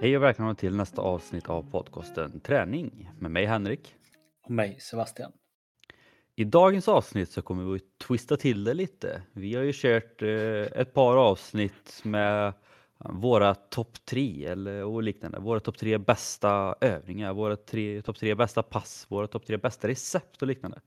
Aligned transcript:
Hej 0.00 0.16
och 0.16 0.22
välkomna 0.22 0.54
till 0.54 0.76
nästa 0.76 1.02
avsnitt 1.02 1.48
av 1.48 1.70
podcasten 1.70 2.40
Träning 2.40 3.10
med 3.18 3.30
mig 3.30 3.46
Henrik. 3.46 3.94
Och 4.42 4.50
mig 4.50 4.80
Sebastian. 4.80 5.32
I 6.36 6.44
dagens 6.44 6.88
avsnitt 6.88 7.30
så 7.30 7.42
kommer 7.42 7.64
vi 7.64 7.76
att 7.76 7.98
twista 8.06 8.36
till 8.36 8.64
det 8.64 8.74
lite. 8.74 9.22
Vi 9.32 9.54
har 9.54 9.62
ju 9.62 9.72
kört 9.74 10.22
eh, 10.22 10.80
ett 10.80 10.94
par 10.94 11.16
avsnitt 11.16 12.00
med 12.04 12.52
våra 12.98 13.54
topp 13.54 14.04
tre 14.04 14.46
eller 14.46 14.84
och 14.84 15.02
liknande. 15.02 15.38
Våra 15.38 15.60
topp 15.60 15.78
tre 15.78 15.98
bästa 15.98 16.74
övningar, 16.80 17.32
våra 17.32 17.56
topp 18.02 18.18
tre 18.18 18.34
bästa 18.34 18.62
pass, 18.62 19.06
våra 19.08 19.26
topp 19.26 19.46
tre 19.46 19.56
bästa 19.56 19.88
recept 19.88 20.42
och 20.42 20.48
liknande. 20.48 20.80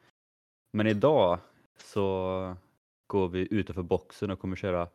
Men 0.73 0.87
idag 0.87 1.39
så 1.77 2.55
går 3.07 3.29
vi 3.29 3.47
utanför 3.51 3.83
boxen 3.83 4.31
och 4.31 4.39
kommer 4.39 4.55
köra 4.55 4.87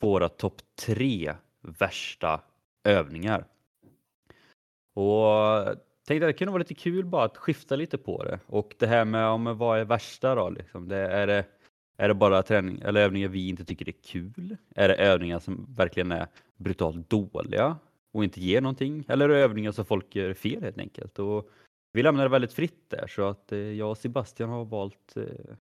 våra 0.00 0.28
topp 0.28 0.60
tre 0.86 1.34
värsta 1.60 2.40
övningar. 2.84 3.46
Och 4.96 5.76
tänkte 6.06 6.26
att 6.26 6.28
det 6.28 6.38
kunde 6.38 6.52
vara 6.52 6.58
lite 6.58 6.74
kul 6.74 7.04
bara 7.04 7.24
att 7.24 7.36
skifta 7.36 7.76
lite 7.76 7.98
på 7.98 8.24
det. 8.24 8.38
Och 8.46 8.74
det 8.78 8.86
här 8.86 9.04
med 9.04 9.26
om 9.26 9.58
vad 9.58 9.78
är 9.78 9.84
värsta 9.84 10.34
då? 10.34 10.50
Liksom? 10.50 10.88
Det, 10.88 10.96
är, 10.96 11.26
det, 11.26 11.44
är 11.96 12.08
det 12.08 12.14
bara 12.14 12.42
träning 12.42 12.80
eller 12.84 13.00
övningar 13.00 13.28
vi 13.28 13.48
inte 13.48 13.64
tycker 13.64 13.88
är 13.88 13.92
kul? 13.92 14.56
Är 14.74 14.88
det 14.88 14.94
övningar 14.94 15.38
som 15.38 15.74
verkligen 15.76 16.12
är 16.12 16.26
brutalt 16.56 17.10
dåliga 17.10 17.76
och 18.12 18.24
inte 18.24 18.40
ger 18.40 18.60
någonting? 18.60 19.04
Eller 19.08 19.28
är 19.28 19.34
det 19.34 19.40
övningar 19.40 19.72
som 19.72 19.84
folk 19.84 20.16
gör 20.16 20.34
fel 20.34 20.62
helt 20.62 20.78
enkelt? 20.78 21.18
Och 21.18 21.50
vi 21.92 22.02
lämnar 22.02 22.22
det 22.22 22.28
väldigt 22.28 22.52
fritt 22.52 22.90
där 22.90 23.06
så 23.06 23.22
att 23.22 23.52
eh, 23.52 23.58
jag 23.58 23.90
och 23.90 23.98
Sebastian 23.98 24.50
har 24.50 24.64
valt 24.64 25.16
eh, 25.16 25.54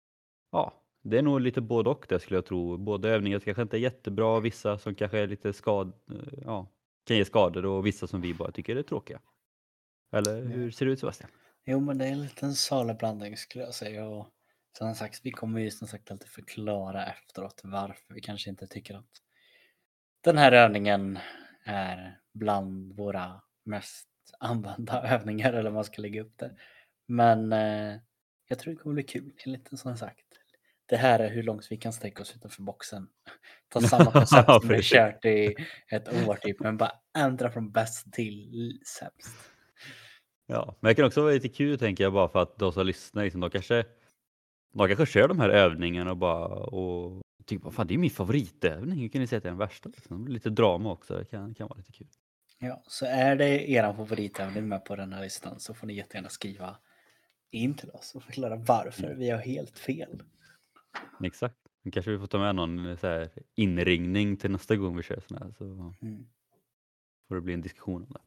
Ja, 0.52 0.74
det 1.04 1.18
är 1.18 1.22
nog 1.22 1.42
lite 1.42 1.62
både 1.62 1.90
och 1.90 2.06
det 2.10 2.20
skulle 2.20 2.38
jag 2.38 2.46
tro. 2.46 2.78
Både 2.78 3.10
övningar 3.10 3.40
som 3.40 3.46
kanske 3.46 3.62
inte 3.62 3.78
är 3.78 3.80
jättebra, 3.80 4.40
vissa 4.40 4.78
som 4.78 4.96
kanske 4.96 5.20
är 5.20 5.28
lite 5.28 5.54
skad, 5.54 5.94
eh, 6.12 6.40
ja, 6.46 6.68
kan 7.08 7.18
ge 7.18 7.26
skador 7.26 7.66
och 7.66 7.86
vissa 7.86 8.08
som 8.08 8.22
vi 8.22 8.34
bara 8.34 8.52
tycker 8.52 8.76
är 8.76 8.84
tråkiga. 8.84 9.20
Eller 10.12 10.42
hur 10.42 10.72
ser 10.72 10.86
det 10.86 10.92
ut 10.92 11.00
Sebastian? 11.00 11.30
Jo, 11.66 11.80
men 11.80 11.98
det 11.98 12.06
är 12.06 12.12
en 12.12 12.22
liten 12.22 12.56
salig 12.56 12.98
blandning 12.98 13.38
skulle 13.38 13.64
jag 13.64 13.74
säga. 13.74 14.06
Och 14.06 14.28
som 14.78 14.96
sagt, 14.96 15.22
vi 15.24 15.32
kommer 15.32 15.60
ju 15.60 15.72
som 15.72 15.88
sagt 15.88 16.12
alltid 16.12 16.30
förklara 16.30 17.06
efteråt 17.06 17.62
varför 17.64 18.14
vi 18.14 18.22
kanske 18.22 18.50
inte 18.50 18.68
tycker 18.68 18.96
att 18.96 19.22
den 20.22 20.38
här 20.38 20.52
övningen 20.52 21.20
är 21.66 22.20
bland 22.34 22.94
våra 22.94 23.42
mest 23.64 24.08
använda 24.40 25.02
övningar 25.08 25.54
eller 25.54 25.72
man 25.72 25.84
ska 25.84 26.02
lägga 26.02 26.22
upp 26.22 26.38
det. 26.38 26.56
Men 27.08 27.54
eh, 27.54 27.96
jag 28.48 28.60
tror 28.60 28.74
det 28.74 28.80
kommer 28.80 28.94
bli 28.94 29.04
kul. 29.04 29.34
En 29.46 29.52
liten 29.52 29.78
som 29.78 29.98
sagt. 29.98 30.26
Det 30.86 30.98
här 30.98 31.20
är 31.20 31.30
hur 31.30 31.44
långt 31.44 31.68
vi 31.70 31.78
kan 31.78 31.94
sträcka 31.94 32.22
oss 32.22 32.36
utanför 32.36 32.62
boxen. 32.62 33.08
Ta 33.70 33.82
samma 33.82 34.12
koncept 34.12 34.46
som 34.46 34.68
vi 34.68 34.82
kört 34.82 35.26
i 35.26 35.56
ett 35.92 36.28
år 36.28 36.36
typ, 36.36 36.60
men 36.60 36.78
bara 36.78 36.92
ändra 37.18 37.52
från 37.52 37.72
bäst 37.72 38.14
till 38.14 38.80
sämst. 39.00 39.55
Ja, 40.46 40.76
men 40.80 40.90
det 40.90 40.96
kan 40.96 41.06
också 41.06 41.22
vara 41.22 41.34
lite 41.34 41.50
kul 41.50 41.80
tänker 41.80 42.04
jag 42.04 42.14
bara 42.14 42.30
för 42.30 42.42
att 42.42 42.58
de 42.58 42.72
som 42.72 42.86
lyssnar, 42.86 43.24
liksom, 43.24 43.42
de, 43.42 43.50
kanske, 43.50 43.86
de 44.74 44.88
kanske 44.88 45.06
kör 45.06 45.28
de 45.28 45.40
här 45.40 45.50
övningarna 45.50 46.12
och 46.12 46.18
bara 46.18 46.48
och 46.48 47.22
tycker 47.46 47.70
fan 47.70 47.88
det 47.88 47.94
är 47.94 47.98
min 47.98 48.10
favoritövning, 48.10 49.00
hur 49.00 49.10
kan 49.10 49.22
ni 49.22 49.28
säga 49.28 49.38
att 49.38 49.44
det 49.44 49.50
är 49.50 49.52
den 49.52 49.58
värsta? 49.58 49.90
Liksom? 49.90 50.28
Lite 50.28 50.50
drama 50.50 50.92
också, 50.92 51.18
det 51.18 51.26
kan, 51.26 51.54
kan 51.54 51.68
vara 51.68 51.78
lite 51.78 51.92
kul. 51.92 52.08
Ja, 52.60 52.84
så 52.88 53.06
är 53.06 53.36
det 53.36 53.72
er 53.72 53.94
favoritövning 53.94 54.68
med 54.68 54.86
på 54.86 54.96
den 54.96 55.14
här 55.14 55.24
listan 55.24 55.60
så 55.60 55.74
får 55.74 55.88
ni 55.88 55.94
jättegärna 55.94 56.30
skriva 56.30 56.78
in 57.52 57.74
till 57.74 57.90
oss 57.90 58.16
och 58.16 58.24
förklara 58.24 58.56
varför 58.56 59.14
vi 59.14 59.30
har 59.30 59.40
helt 59.40 59.80
fel. 59.80 60.24
Exakt. 61.24 61.58
Kanske 61.92 62.12
vi 62.12 62.20
får 62.20 62.28
ta 62.28 62.40
med 62.40 62.56
någon 62.56 62.98
så 62.98 63.08
här, 63.08 63.30
inringning 63.56 64.38
till 64.38 64.52
nästa 64.52 64.76
gång 64.76 64.98
vi 64.98 65.04
kör 65.04 65.20
sådana 65.28 65.46
här 65.46 65.54
så 65.58 65.64
mm. 66.02 66.28
får 67.28 67.36
det 67.36 67.42
bli 67.42 67.54
en 67.54 67.62
diskussion 67.62 68.04
om 68.04 68.10
det. 68.10 68.20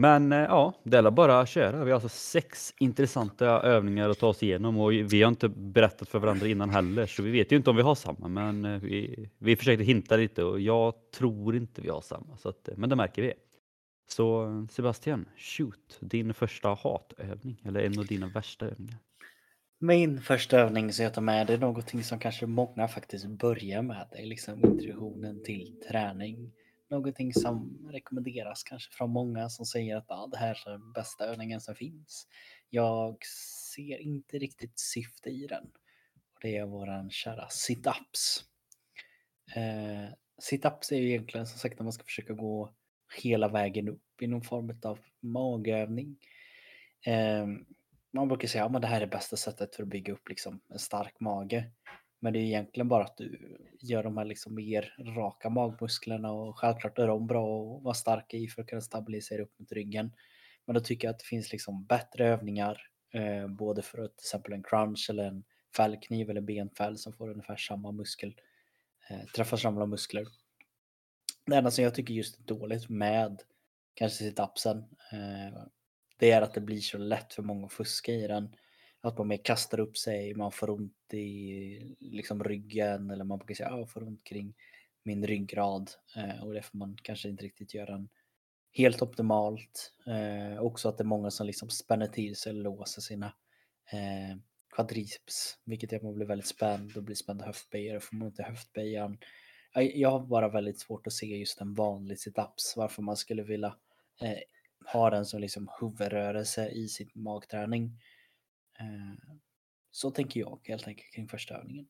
Men 0.00 0.32
eh, 0.32 0.38
ja, 0.38 0.74
det 0.82 0.98
är 0.98 1.10
bara 1.10 1.40
att 1.40 1.48
köra. 1.48 1.84
Vi 1.84 1.90
har 1.90 1.94
alltså 1.94 2.08
sex 2.08 2.74
intressanta 2.78 3.46
övningar 3.46 4.08
att 4.08 4.18
ta 4.18 4.26
oss 4.26 4.42
igenom 4.42 4.78
och 4.78 4.92
vi 4.92 5.22
har 5.22 5.28
inte 5.28 5.48
berättat 5.48 6.08
för 6.08 6.18
varandra 6.18 6.46
innan 6.46 6.70
heller 6.70 7.06
så 7.06 7.22
vi 7.22 7.30
vet 7.30 7.52
ju 7.52 7.56
inte 7.56 7.70
om 7.70 7.76
vi 7.76 7.82
har 7.82 7.94
samma 7.94 8.28
men 8.28 8.64
eh, 8.64 8.80
vi, 8.80 9.28
vi 9.38 9.56
försökte 9.56 9.84
hinta 9.84 10.16
lite 10.16 10.44
och 10.44 10.60
jag 10.60 10.94
tror 11.14 11.56
inte 11.56 11.82
vi 11.82 11.88
har 11.88 12.00
samma 12.00 12.36
så 12.36 12.48
att, 12.48 12.68
eh, 12.68 12.74
men 12.76 12.88
det 12.88 12.96
märker 12.96 13.22
vi. 13.22 13.32
Så 14.08 14.66
Sebastian, 14.70 15.28
shoot, 15.36 15.98
din 16.00 16.34
första 16.34 16.68
hatövning 16.68 17.62
eller 17.64 17.80
en 17.80 17.98
av 17.98 18.06
dina 18.06 18.28
värsta 18.28 18.66
övningar. 18.66 18.98
Min 19.80 20.20
första 20.20 20.58
övning 20.58 20.92
som 20.92 21.04
jag 21.04 21.14
tar 21.14 21.22
med 21.22 21.46
det 21.46 21.52
är 21.52 21.58
någonting 21.58 22.02
som 22.02 22.18
kanske 22.18 22.46
många 22.46 22.88
faktiskt 22.88 23.26
börjar 23.26 23.82
med. 23.82 24.08
Det 24.12 24.22
är 24.22 24.26
liksom 24.26 24.54
introduktionen 24.54 25.42
till 25.44 25.80
träning 25.88 26.52
någonting 26.90 27.34
som 27.34 27.88
rekommenderas 27.90 28.62
kanske 28.62 28.92
från 28.92 29.10
många 29.10 29.48
som 29.48 29.66
säger 29.66 29.96
att 29.96 30.10
ah, 30.10 30.26
det 30.26 30.36
här 30.36 30.58
är 30.66 30.70
den 30.70 30.92
bästa 30.92 31.24
övningen 31.24 31.60
som 31.60 31.74
finns. 31.74 32.28
Jag 32.70 33.24
ser 33.74 33.98
inte 33.98 34.38
riktigt 34.38 34.78
syfte 34.78 35.30
i 35.30 35.46
den. 35.46 35.64
Och 36.34 36.38
det 36.40 36.56
är 36.56 36.66
våran 36.66 37.10
kära 37.10 37.48
sit-ups. 37.48 38.44
Eh, 39.56 40.14
sit-ups 40.50 40.92
är 40.92 40.96
ju 40.96 41.08
egentligen 41.08 41.46
som 41.46 41.58
sagt 41.58 41.78
när 41.78 41.84
man 41.84 41.92
ska 41.92 42.04
försöka 42.04 42.32
gå 42.32 42.74
hela 43.22 43.48
vägen 43.48 43.88
upp 43.88 44.22
i 44.22 44.26
någon 44.26 44.42
form 44.42 44.80
av 44.82 44.98
magövning. 45.20 46.16
Eh, 47.06 47.46
man 48.12 48.28
brukar 48.28 48.48
säga 48.48 48.64
att 48.64 48.76
ah, 48.76 48.78
det 48.78 48.86
här 48.86 49.00
är 49.00 49.06
bästa 49.06 49.36
sättet 49.36 49.76
för 49.76 49.82
att 49.82 49.88
bygga 49.88 50.12
upp 50.12 50.28
liksom, 50.28 50.60
en 50.68 50.78
stark 50.78 51.20
mage. 51.20 51.70
Men 52.20 52.32
det 52.32 52.38
är 52.38 52.42
egentligen 52.42 52.88
bara 52.88 53.04
att 53.04 53.16
du 53.16 53.58
gör 53.80 54.02
de 54.02 54.16
här 54.16 54.24
liksom 54.24 54.54
mer 54.54 54.94
raka 55.16 55.50
magmusklerna 55.50 56.32
och 56.32 56.58
självklart 56.58 56.98
är 56.98 57.06
de 57.06 57.26
bra 57.26 57.76
att 57.76 57.82
vara 57.82 57.94
starka 57.94 58.36
i 58.36 58.48
för 58.48 58.62
att 58.62 58.68
kunna 58.68 58.80
stabilisera 58.80 59.42
upp 59.42 59.58
mot 59.58 59.72
ryggen. 59.72 60.12
Men 60.64 60.74
då 60.74 60.80
tycker 60.80 61.08
jag 61.08 61.12
att 61.12 61.18
det 61.18 61.24
finns 61.24 61.52
liksom 61.52 61.84
bättre 61.84 62.26
övningar, 62.28 62.80
eh, 63.12 63.46
både 63.48 63.82
för 63.82 63.98
att 63.98 64.16
till 64.16 64.24
exempel 64.24 64.52
en 64.52 64.62
crunch 64.62 65.06
eller 65.10 65.24
en 65.24 65.44
fällkniv 65.76 66.30
eller 66.30 66.40
benfäll 66.40 66.98
som 66.98 67.12
får 67.12 67.30
ungefär 67.30 67.56
samma 67.56 67.92
muskel, 67.92 68.34
eh, 69.10 69.26
träffar 69.34 69.56
samma 69.56 69.86
muskler. 69.86 70.26
Det 71.46 71.56
enda 71.56 71.70
som 71.70 71.84
jag 71.84 71.94
tycker 71.94 72.14
just 72.14 72.38
är 72.38 72.42
dåligt 72.42 72.88
med 72.88 73.42
kanske 73.94 74.24
situpsen, 74.24 74.78
eh, 75.12 75.62
det 76.16 76.30
är 76.30 76.42
att 76.42 76.54
det 76.54 76.60
blir 76.60 76.80
så 76.80 76.98
lätt 76.98 77.34
för 77.34 77.42
många 77.42 77.66
att 77.66 77.72
fuska 77.72 78.12
i 78.12 78.26
den 78.26 78.56
att 79.00 79.18
man 79.18 79.28
mer 79.28 79.44
kastar 79.44 79.80
upp 79.80 79.96
sig, 79.96 80.34
man 80.34 80.52
får 80.52 80.70
ont 80.70 81.14
i 81.14 81.96
liksom 82.00 82.44
ryggen 82.44 83.10
eller 83.10 83.24
man 83.24 83.38
brukar 83.38 83.54
säga 83.54 83.68
att 83.68 83.78
jag 83.78 83.90
får 83.90 84.02
ont 84.02 84.24
kring 84.24 84.54
min 85.02 85.26
ryggrad 85.26 85.90
eh, 86.16 86.44
och 86.44 86.54
det 86.54 86.62
får 86.62 86.78
man 86.78 86.96
kanske 87.02 87.28
inte 87.28 87.44
riktigt 87.44 87.74
göra 87.74 87.94
en 87.94 88.08
helt 88.72 89.02
optimalt. 89.02 89.92
Eh, 90.06 90.62
också 90.62 90.88
att 90.88 90.98
det 90.98 91.02
är 91.02 91.06
många 91.06 91.30
som 91.30 91.46
liksom 91.46 91.70
spänner 91.70 92.06
till 92.06 92.36
sig 92.36 92.50
eller 92.50 92.62
låser 92.62 93.02
sina 93.02 93.26
eh, 93.92 94.36
quadriceps, 94.76 95.58
vilket 95.64 95.92
gör 95.92 95.98
att 95.98 96.04
man 96.04 96.14
blir 96.14 96.26
väldigt 96.26 96.46
spänd 96.46 96.96
och 96.96 97.02
blir 97.02 97.16
spänd 97.16 97.42
höftböjare, 97.42 97.96
och 97.96 98.02
får 98.02 98.16
man 98.16 98.28
ont 98.28 98.40
i 98.40 98.42
höftböjaren. 98.42 99.18
Jag 99.74 100.10
har 100.10 100.26
bara 100.26 100.48
väldigt 100.48 100.80
svårt 100.80 101.06
att 101.06 101.12
se 101.12 101.26
just 101.26 101.60
en 101.60 101.74
vanlig 101.74 102.18
situps, 102.18 102.74
varför 102.76 103.02
man 103.02 103.16
skulle 103.16 103.42
vilja 103.42 103.76
eh, 104.22 104.38
ha 104.92 105.10
den 105.10 105.24
som 105.24 105.40
liksom 105.40 105.70
huvudrörelse 105.80 106.68
i 106.68 106.88
sin 106.88 107.10
magträning. 107.14 107.98
Eh, 108.80 109.34
så 109.90 110.10
tänker 110.10 110.40
jag 110.40 110.60
helt 110.64 110.86
enkelt 110.88 111.14
kring 111.14 111.28
första 111.28 111.54
övningen. 111.54 111.86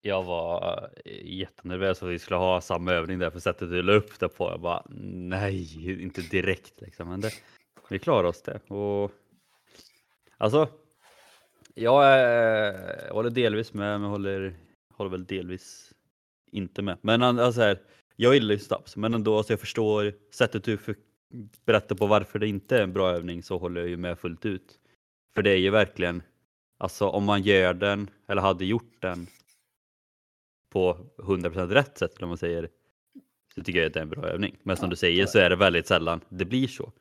Jag 0.00 0.22
var 0.22 0.90
eh, 1.04 1.26
jättenervös 1.38 2.02
att 2.02 2.08
vi 2.08 2.18
skulle 2.18 2.36
ha 2.36 2.60
samma 2.60 2.92
övning 2.92 3.18
där 3.18 3.30
för 3.30 3.40
sättet 3.40 3.70
du 3.70 3.82
la 3.82 3.92
upp 3.92 4.20
det 4.20 4.28
på. 4.28 4.50
Jag 4.50 4.60
bara 4.60 4.86
nej, 4.90 6.02
inte 6.02 6.20
direkt 6.22 6.80
liksom. 6.80 7.08
Men 7.08 7.20
det, 7.20 7.30
vi 7.88 7.98
klarar 7.98 8.28
oss 8.28 8.42
det. 8.42 8.70
Och, 8.70 9.12
alltså, 10.36 10.68
jag, 11.74 12.04
är, 12.04 13.06
jag 13.06 13.14
håller 13.14 13.30
delvis 13.30 13.72
med, 13.72 14.00
men 14.00 14.10
håller, 14.10 14.54
håller 14.94 15.10
väl 15.10 15.26
delvis 15.26 15.92
inte 16.52 16.82
med. 16.82 16.98
Men 17.00 17.22
alltså 17.22 17.60
här, 17.60 17.78
jag 18.16 18.34
gillar 18.34 18.54
ju 18.54 18.58
stabs, 18.58 18.96
men 18.96 19.14
ändå, 19.14 19.36
alltså 19.36 19.52
jag 19.52 19.60
förstår 19.60 20.14
sättet 20.34 20.64
du 20.64 20.78
berättar 21.64 21.96
på 21.96 22.06
varför 22.06 22.38
det 22.38 22.48
inte 22.48 22.76
är 22.76 22.82
en 22.82 22.92
bra 22.92 23.10
övning 23.10 23.42
så 23.42 23.58
håller 23.58 23.80
jag 23.80 23.90
ju 23.90 23.96
med 23.96 24.18
fullt 24.18 24.46
ut. 24.46 24.78
För 25.34 25.42
det 25.42 25.50
är 25.50 25.56
ju 25.56 25.70
verkligen, 25.70 26.22
alltså 26.78 27.08
om 27.08 27.24
man 27.24 27.42
gör 27.42 27.74
den 27.74 28.10
eller 28.28 28.42
hade 28.42 28.64
gjort 28.64 29.02
den 29.02 29.26
på 30.70 31.06
100% 31.16 31.68
rätt 31.68 31.98
sätt, 31.98 32.22
om 32.22 32.28
man 32.28 32.38
säger, 32.38 32.68
så 33.54 33.62
tycker 33.62 33.78
jag 33.78 33.86
att 33.86 33.94
det 33.94 34.00
är 34.00 34.02
en 34.02 34.10
bra 34.10 34.26
övning. 34.26 34.56
Men 34.62 34.76
som 34.76 34.90
du 34.90 34.96
säger 34.96 35.26
så 35.26 35.38
är 35.38 35.50
det 35.50 35.56
väldigt 35.56 35.86
sällan 35.86 36.20
det 36.28 36.44
blir 36.44 36.68
så. 36.68 36.92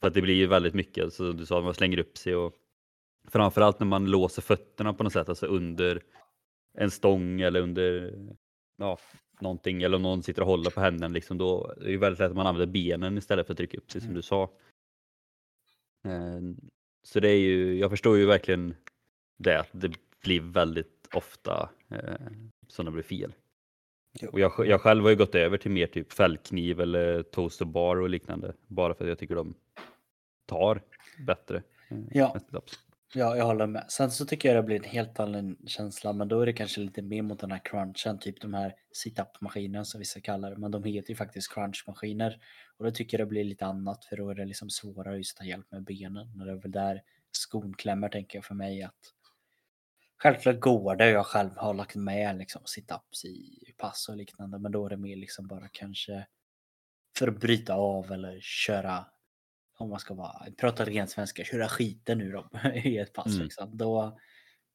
För 0.00 0.08
att 0.08 0.14
det 0.14 0.22
blir 0.22 0.34
ju 0.34 0.46
väldigt 0.46 0.74
mycket, 0.74 1.12
så 1.12 1.32
du 1.32 1.46
sa, 1.46 1.60
man 1.60 1.74
slänger 1.74 1.98
upp 1.98 2.18
sig 2.18 2.34
och 2.36 2.54
framförallt 3.28 3.80
när 3.80 3.86
man 3.86 4.06
låser 4.06 4.42
fötterna 4.42 4.94
på 4.94 5.02
något 5.02 5.12
sätt, 5.12 5.28
alltså 5.28 5.46
under 5.46 6.02
en 6.78 6.90
stång 6.90 7.40
eller 7.40 7.60
under 7.60 8.14
ja, 8.76 8.98
någonting 9.40 9.82
eller 9.82 9.96
om 9.96 10.02
någon 10.02 10.22
sitter 10.22 10.42
och 10.42 10.48
håller 10.48 10.70
på 10.70 10.80
händerna 10.80 11.14
liksom, 11.14 11.38
då 11.38 11.74
är 11.80 11.90
det 11.90 11.96
väldigt 11.96 12.18
lätt 12.18 12.30
att 12.30 12.36
man 12.36 12.46
använder 12.46 12.72
benen 12.72 13.18
istället 13.18 13.46
för 13.46 13.54
att 13.54 13.58
trycka 13.58 13.78
upp 13.78 13.90
sig 13.90 14.00
som 14.00 14.10
mm. 14.10 14.16
du 14.16 14.22
sa. 14.22 14.50
Så 17.12 17.20
det 17.20 17.28
är 17.28 17.38
ju, 17.38 17.78
jag 17.78 17.90
förstår 17.90 18.16
ju 18.18 18.26
verkligen 18.26 18.74
det, 19.38 19.60
att 19.60 19.68
det 19.72 19.92
blir 20.22 20.40
väldigt 20.40 21.08
ofta 21.14 21.70
eh, 21.90 22.26
som 22.68 22.84
det 22.84 22.90
blir 22.90 23.02
fel. 23.02 23.34
Och 24.32 24.40
jag, 24.40 24.52
jag 24.66 24.80
själv 24.80 25.02
har 25.02 25.10
ju 25.10 25.16
gått 25.16 25.34
över 25.34 25.58
till 25.58 25.70
mer 25.70 25.86
typ 25.86 26.12
fällkniv 26.12 26.80
eller 26.80 27.22
toaster 27.22 27.64
bar 27.64 27.96
och 27.96 28.08
liknande. 28.10 28.54
Bara 28.66 28.94
för 28.94 29.04
att 29.04 29.08
jag 29.08 29.18
tycker 29.18 29.34
de 29.34 29.54
tar 30.46 30.82
bättre. 31.26 31.62
eh, 31.88 31.96
Ja. 32.50 32.64
Ja, 33.14 33.36
jag 33.36 33.44
håller 33.44 33.66
med. 33.66 33.84
Sen 33.88 34.10
så 34.10 34.26
tycker 34.26 34.48
jag 34.48 34.58
det 34.58 34.66
blir 34.66 34.76
en 34.76 34.84
helt 34.90 35.20
annan 35.20 35.56
känsla, 35.66 36.12
men 36.12 36.28
då 36.28 36.40
är 36.40 36.46
det 36.46 36.52
kanske 36.52 36.80
lite 36.80 37.02
mer 37.02 37.22
mot 37.22 37.38
den 37.38 37.50
här 37.52 37.60
crunchen, 37.64 38.18
typ 38.18 38.40
de 38.40 38.54
här 38.54 38.74
sit-up-maskinerna 38.92 39.84
som 39.84 39.98
vissa 39.98 40.20
kallar 40.20 40.50
det, 40.50 40.56
men 40.56 40.70
de 40.70 40.84
heter 40.84 41.10
ju 41.10 41.16
faktiskt 41.16 41.54
crunchmaskiner. 41.54 42.40
Och 42.76 42.84
då 42.84 42.90
tycker 42.90 43.18
jag 43.18 43.26
det 43.26 43.30
blir 43.30 43.44
lite 43.44 43.66
annat, 43.66 44.04
för 44.04 44.16
då 44.16 44.30
är 44.30 44.34
det 44.34 44.44
liksom 44.44 44.70
svårare 44.70 45.16
just 45.16 45.36
att 45.36 45.38
ta 45.38 45.44
hjälp 45.44 45.70
med 45.70 45.84
benen. 45.84 46.40
Och 46.40 46.46
det 46.46 46.52
är 46.52 46.56
väl 46.56 46.72
där 46.72 47.02
skon 47.32 47.74
klämmer, 47.74 48.08
tänker 48.08 48.38
jag 48.38 48.44
för 48.44 48.54
mig 48.54 48.82
att 48.82 49.14
Självklart 50.22 50.60
går 50.60 50.96
det, 50.96 51.10
jag 51.10 51.26
själv 51.26 51.50
har 51.56 51.74
lagt 51.74 51.94
med 51.96 52.38
liksom 52.38 52.62
sit-ups 52.62 53.26
i 53.26 53.74
pass 53.78 54.08
och 54.08 54.16
liknande, 54.16 54.58
men 54.58 54.72
då 54.72 54.86
är 54.86 54.90
det 54.90 54.96
mer 54.96 55.16
liksom 55.16 55.46
bara 55.46 55.68
kanske 55.72 56.26
för 57.18 57.28
att 57.28 57.40
bryta 57.40 57.74
av 57.74 58.12
eller 58.12 58.40
köra 58.40 59.04
om 59.80 59.90
man 59.90 60.00
ska 60.00 60.14
vara, 60.14 60.46
prata 60.58 60.84
rent 60.84 61.10
svenska, 61.10 61.44
köra 61.44 61.68
skiten 61.68 62.20
ur 62.20 62.32
dem 62.32 62.48
i 62.84 62.98
ett 62.98 63.12
pass. 63.12 63.26
Mm. 63.26 63.42
Liksom. 63.42 63.76
Då, 63.76 64.18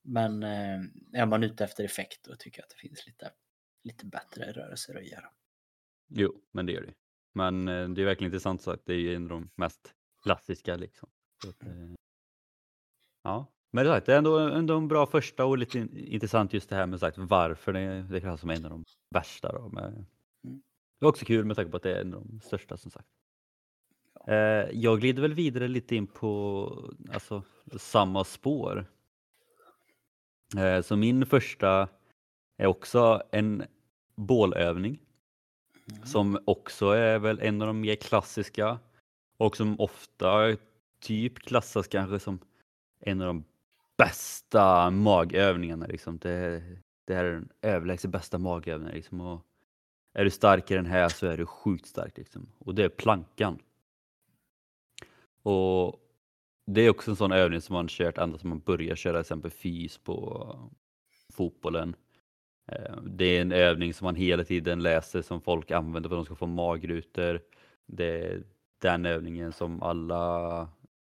men 0.03 0.43
eh, 0.43 0.79
är 1.13 1.25
man 1.25 1.43
ute 1.43 1.63
efter 1.63 1.83
effekt 1.83 2.25
då 2.25 2.35
tycker 2.35 2.59
jag 2.59 2.63
att 2.63 2.69
det 2.69 2.87
finns 2.87 3.07
lite, 3.07 3.31
lite 3.83 4.05
bättre 4.05 4.51
rörelser 4.51 4.95
att 4.97 5.05
göra. 5.05 5.29
Jo, 6.07 6.41
men 6.51 6.65
det 6.65 6.71
gör 6.71 6.81
det. 6.81 6.93
Men 7.33 7.67
eh, 7.67 7.89
det 7.89 8.01
är 8.01 8.05
verkligen 8.05 8.31
intressant 8.31 8.61
sagt. 8.61 8.83
Det 8.85 8.93
är 8.93 8.97
ju 8.97 9.15
en 9.15 9.23
av 9.23 9.29
de 9.29 9.49
mest 9.55 9.93
klassiska 10.23 10.75
liksom. 10.75 11.09
Så 11.43 11.49
att, 11.49 11.63
eh, 11.63 11.93
ja, 13.23 13.51
men 13.71 13.85
det, 13.85 13.91
är 13.91 13.95
sagt, 13.95 14.05
det 14.05 14.13
är 14.13 14.17
ändå, 14.17 14.39
ändå 14.39 14.77
en 14.77 14.87
bra 14.87 15.05
första 15.05 15.45
och 15.45 15.57
lite 15.57 15.79
in- 15.79 15.97
intressant 15.97 16.53
just 16.53 16.69
det 16.69 16.75
här 16.75 16.85
med 16.85 16.99
sagt 16.99 17.17
varför 17.17 17.73
det, 17.73 18.01
det 18.01 18.19
klassas 18.19 18.41
som 18.41 18.49
en 18.49 18.65
av 18.65 18.71
de 18.71 18.83
värsta. 19.09 19.51
Då, 19.51 19.69
med, 19.69 20.05
Mm. 20.45 20.61
Det 20.99 21.05
är 21.05 21.09
också 21.09 21.25
kul 21.25 21.45
med 21.45 21.55
tanke 21.55 21.71
på 21.71 21.77
att 21.77 21.83
det 21.83 21.97
är 21.97 22.01
en 22.01 22.13
av 22.13 22.27
de 22.27 22.41
största 22.41 22.77
som 22.77 22.91
sagt. 22.91 23.07
Eh, 24.27 24.69
jag 24.71 24.99
glider 24.99 25.21
väl 25.21 25.33
vidare 25.33 25.67
lite 25.67 25.95
in 25.95 26.07
på 26.07 26.91
alltså, 27.13 27.43
samma 27.77 28.23
spår. 28.23 28.85
Eh, 30.57 30.81
så 30.81 30.95
min 30.95 31.25
första 31.25 31.87
är 32.57 32.67
också 32.67 33.23
en 33.31 33.63
bålövning 34.15 34.99
Mm. 35.91 36.05
som 36.05 36.39
också 36.45 36.89
är 36.89 37.19
väl 37.19 37.39
en 37.41 37.61
av 37.61 37.67
de 37.67 37.81
mer 37.81 37.95
klassiska 37.95 38.79
och 39.37 39.57
som 39.57 39.79
ofta 39.79 40.57
typ 40.99 41.39
klassas 41.39 41.87
kanske 41.87 42.19
som 42.19 42.39
en 42.99 43.21
av 43.21 43.27
de 43.27 43.43
bästa 43.97 44.89
magövningarna. 44.89 45.85
Liksom. 45.87 46.17
Det, 46.17 46.63
det 47.05 47.15
här 47.15 47.25
är 47.25 47.33
den 47.33 47.49
överlägset 47.61 48.11
bästa 48.11 48.37
magövningen. 48.37 48.95
Liksom. 48.95 49.21
Och 49.21 49.41
är 50.13 50.23
du 50.23 50.29
stark 50.29 50.71
i 50.71 50.75
den 50.75 50.85
här 50.85 51.09
så 51.09 51.27
är 51.27 51.37
du 51.37 51.45
sjukt 51.45 51.85
stark. 51.87 52.17
Liksom. 52.17 52.47
Och 52.59 52.75
det 52.75 52.83
är 52.83 52.89
plankan. 52.89 53.59
Och 55.45 56.01
Det 56.65 56.81
är 56.81 56.89
också 56.89 57.11
en 57.11 57.17
sån 57.17 57.31
övning 57.31 57.61
som 57.61 57.73
man 57.73 57.87
kört 57.87 58.17
ända 58.17 58.37
sedan 58.37 58.49
man 58.49 58.59
börjar 58.59 58.95
köra 58.95 59.13
till 59.13 59.21
exempel 59.21 59.51
fys 59.51 59.97
på 59.97 60.47
eh, 60.53 60.77
fotbollen. 61.33 61.95
Eh, 62.71 63.01
det 63.03 63.25
är 63.25 63.41
en 63.41 63.51
övning 63.51 63.93
som 63.93 64.05
man 64.05 64.15
hela 64.15 64.43
tiden 64.43 64.83
läser 64.83 65.21
som 65.21 65.41
folk 65.41 65.71
använder 65.71 66.09
för 66.09 66.15
att 66.15 66.19
de 66.19 66.25
ska 66.25 66.35
få 66.35 66.47
magrutor. 66.47 67.41
Det 67.85 68.05
är 68.05 68.43
den 68.81 69.05
övningen 69.05 69.53
som 69.53 69.83
alla 69.83 70.57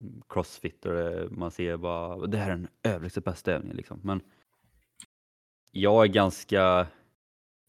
mm, 0.00 0.22
crossfittare 0.28 1.28
man 1.30 1.50
ser 1.50 1.76
bara, 1.76 2.26
det 2.26 2.38
här 2.38 2.50
är 2.50 2.56
den 2.56 2.68
överlägset 2.82 3.24
bästa 3.24 3.52
övningen 3.52 3.76
liksom. 3.76 4.00
Men 4.02 4.20
jag 5.72 6.04
är 6.04 6.08
ganska 6.08 6.86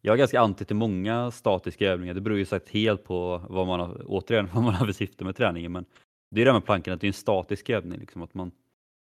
jag 0.02 0.14
är 0.14 0.18
ganska 0.18 0.42
anti 0.42 0.66
till 0.66 0.76
många 0.76 1.32
statiska 1.32 1.90
övningar. 1.90 2.14
Det 2.14 2.22
beror 2.22 2.38
ju 2.38 2.46
sagt 2.46 2.70
helt 2.70 3.04
på 3.04 3.42
vad 3.50 3.68
man 3.68 3.80
har, 3.80 4.04
återigen, 4.06 4.50
vad 4.54 4.64
man 4.64 4.74
har 4.74 4.86
för 4.86 4.94
syfte 4.94 5.24
med 5.24 5.36
träningen. 5.36 5.72
Men 5.72 5.86
det 6.32 6.42
är 6.42 6.46
det 6.46 6.52
här 6.52 6.60
med 6.60 6.66
plankan, 6.66 6.94
att 6.94 7.02
det 7.02 7.06
är 7.06 7.10
en 7.10 7.14
statisk 7.14 7.70
övning. 7.70 8.00
Liksom, 8.00 8.22
att 8.22 8.34
man, 8.34 8.52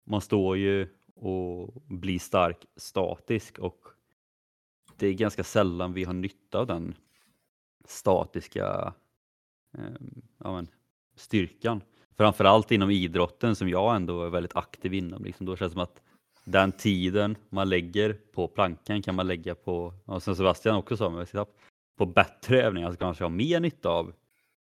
man 0.04 0.20
står 0.20 0.56
ju 0.56 0.88
och 1.14 1.82
blir 1.86 2.18
stark 2.18 2.66
statisk 2.76 3.58
och 3.58 3.86
det 4.96 5.06
är 5.06 5.12
ganska 5.12 5.44
sällan 5.44 5.92
vi 5.92 6.04
har 6.04 6.12
nytta 6.12 6.58
av 6.58 6.66
den 6.66 6.94
statiska 7.84 8.94
eh, 9.78 9.84
ja, 10.38 10.52
men, 10.52 10.68
styrkan. 11.14 11.80
Framförallt 12.16 12.72
inom 12.72 12.90
idrotten 12.90 13.56
som 13.56 13.68
jag 13.68 13.96
ändå 13.96 14.22
är 14.22 14.30
väldigt 14.30 14.56
aktiv 14.56 14.94
inom. 14.94 15.24
Liksom, 15.24 15.46
då 15.46 15.56
känns 15.56 15.72
det 15.72 15.74
som 15.74 15.82
att 15.82 16.02
den 16.44 16.72
tiden 16.72 17.36
man 17.48 17.68
lägger 17.68 18.12
på 18.12 18.48
plankan 18.48 19.02
kan 19.02 19.14
man 19.14 19.26
lägga 19.26 19.54
på, 19.54 19.94
och 20.04 20.22
som 20.22 20.36
Sebastian 20.36 20.76
också 20.76 20.96
sa 20.96 21.10
med 21.10 21.28
sit 21.28 21.40
på 21.96 22.06
bättre 22.06 22.62
övningar 22.62 22.86
Alltså 22.86 22.98
kanske 22.98 23.24
ha 23.24 23.28
mer 23.28 23.60
nytta 23.60 23.88
av 23.88 24.12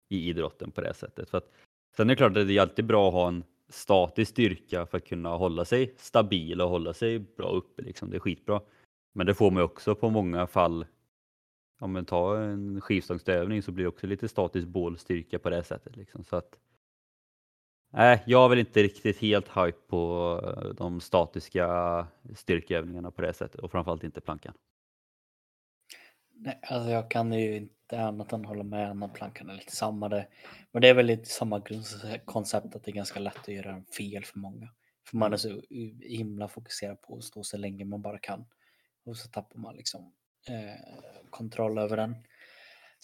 i 0.08 0.28
idrotten 0.28 0.70
på 0.70 0.80
det 0.80 0.94
sättet. 0.94 1.30
För 1.30 1.38
att, 1.38 1.52
sen 1.96 2.10
är 2.10 2.14
det 2.14 2.16
klart 2.16 2.36
att 2.36 2.48
det 2.48 2.56
är 2.56 2.60
alltid 2.60 2.84
bra 2.86 3.08
att 3.08 3.14
ha 3.14 3.28
en 3.28 3.44
statisk 3.68 4.30
styrka 4.30 4.86
för 4.86 4.98
att 4.98 5.06
kunna 5.06 5.28
hålla 5.28 5.64
sig 5.64 5.94
stabil 5.96 6.60
och 6.60 6.68
hålla 6.68 6.92
sig 6.92 7.18
bra 7.18 7.50
uppe. 7.50 7.82
Liksom. 7.82 8.10
Det 8.10 8.16
är 8.16 8.20
skitbra. 8.20 8.60
Men 9.12 9.26
det 9.26 9.34
får 9.34 9.50
man 9.50 9.62
också 9.62 9.94
på 9.94 10.10
många 10.10 10.46
fall. 10.46 10.86
Om 11.80 11.92
man 11.92 12.04
tar 12.04 12.36
en 12.36 12.80
skivstångsövning 12.80 13.62
så 13.62 13.72
blir 13.72 13.84
det 13.84 13.88
också 13.88 14.06
lite 14.06 14.28
statisk 14.28 14.66
bålstyrka 14.66 15.38
på 15.38 15.50
det 15.50 15.62
sättet. 15.62 15.96
Liksom. 15.96 16.24
Så 16.24 16.36
att, 16.36 16.58
nej, 17.92 18.22
jag 18.26 18.44
är 18.44 18.48
väl 18.48 18.58
inte 18.58 18.82
riktigt 18.82 19.18
helt 19.18 19.48
hype 19.48 19.78
på 19.88 20.74
de 20.76 21.00
statiska 21.00 22.06
styrkeövningarna 22.34 23.10
på 23.10 23.22
det 23.22 23.32
sättet 23.32 23.60
och 23.60 23.70
framförallt 23.70 24.04
inte 24.04 24.20
plankan. 24.20 24.54
Nej, 26.36 26.58
alltså 26.62 26.90
jag 26.90 27.10
kan 27.10 27.32
ju 27.32 27.56
inte 27.56 28.00
annat 28.00 28.32
än 28.32 28.44
hålla 28.44 28.62
med 28.62 28.90
om 28.90 29.10
plankan 29.14 29.50
är 29.50 29.54
lite 29.54 29.76
samma. 29.76 30.08
Det. 30.08 30.26
Men 30.72 30.82
det 30.82 30.88
är 30.88 30.94
väl 30.94 31.06
lite 31.06 31.28
samma 31.28 31.58
grundkoncept 31.60 32.76
att 32.76 32.84
det 32.84 32.90
är 32.90 32.94
ganska 32.94 33.20
lätt 33.20 33.38
att 33.38 33.48
göra 33.48 33.72
en 33.72 33.84
fel 33.84 34.24
för 34.24 34.38
många. 34.38 34.68
För 35.10 35.16
man 35.16 35.32
är 35.32 35.36
så 35.36 35.62
himla 36.00 36.48
fokuserad 36.48 37.00
på 37.00 37.16
att 37.16 37.24
stå 37.24 37.42
så 37.42 37.56
länge 37.56 37.84
man 37.84 38.02
bara 38.02 38.18
kan. 38.18 38.46
Och 39.04 39.16
så 39.16 39.28
tappar 39.28 39.58
man 39.58 39.76
liksom 39.76 40.12
eh, 40.48 40.80
kontroll 41.30 41.78
över 41.78 41.96
den. 41.96 42.16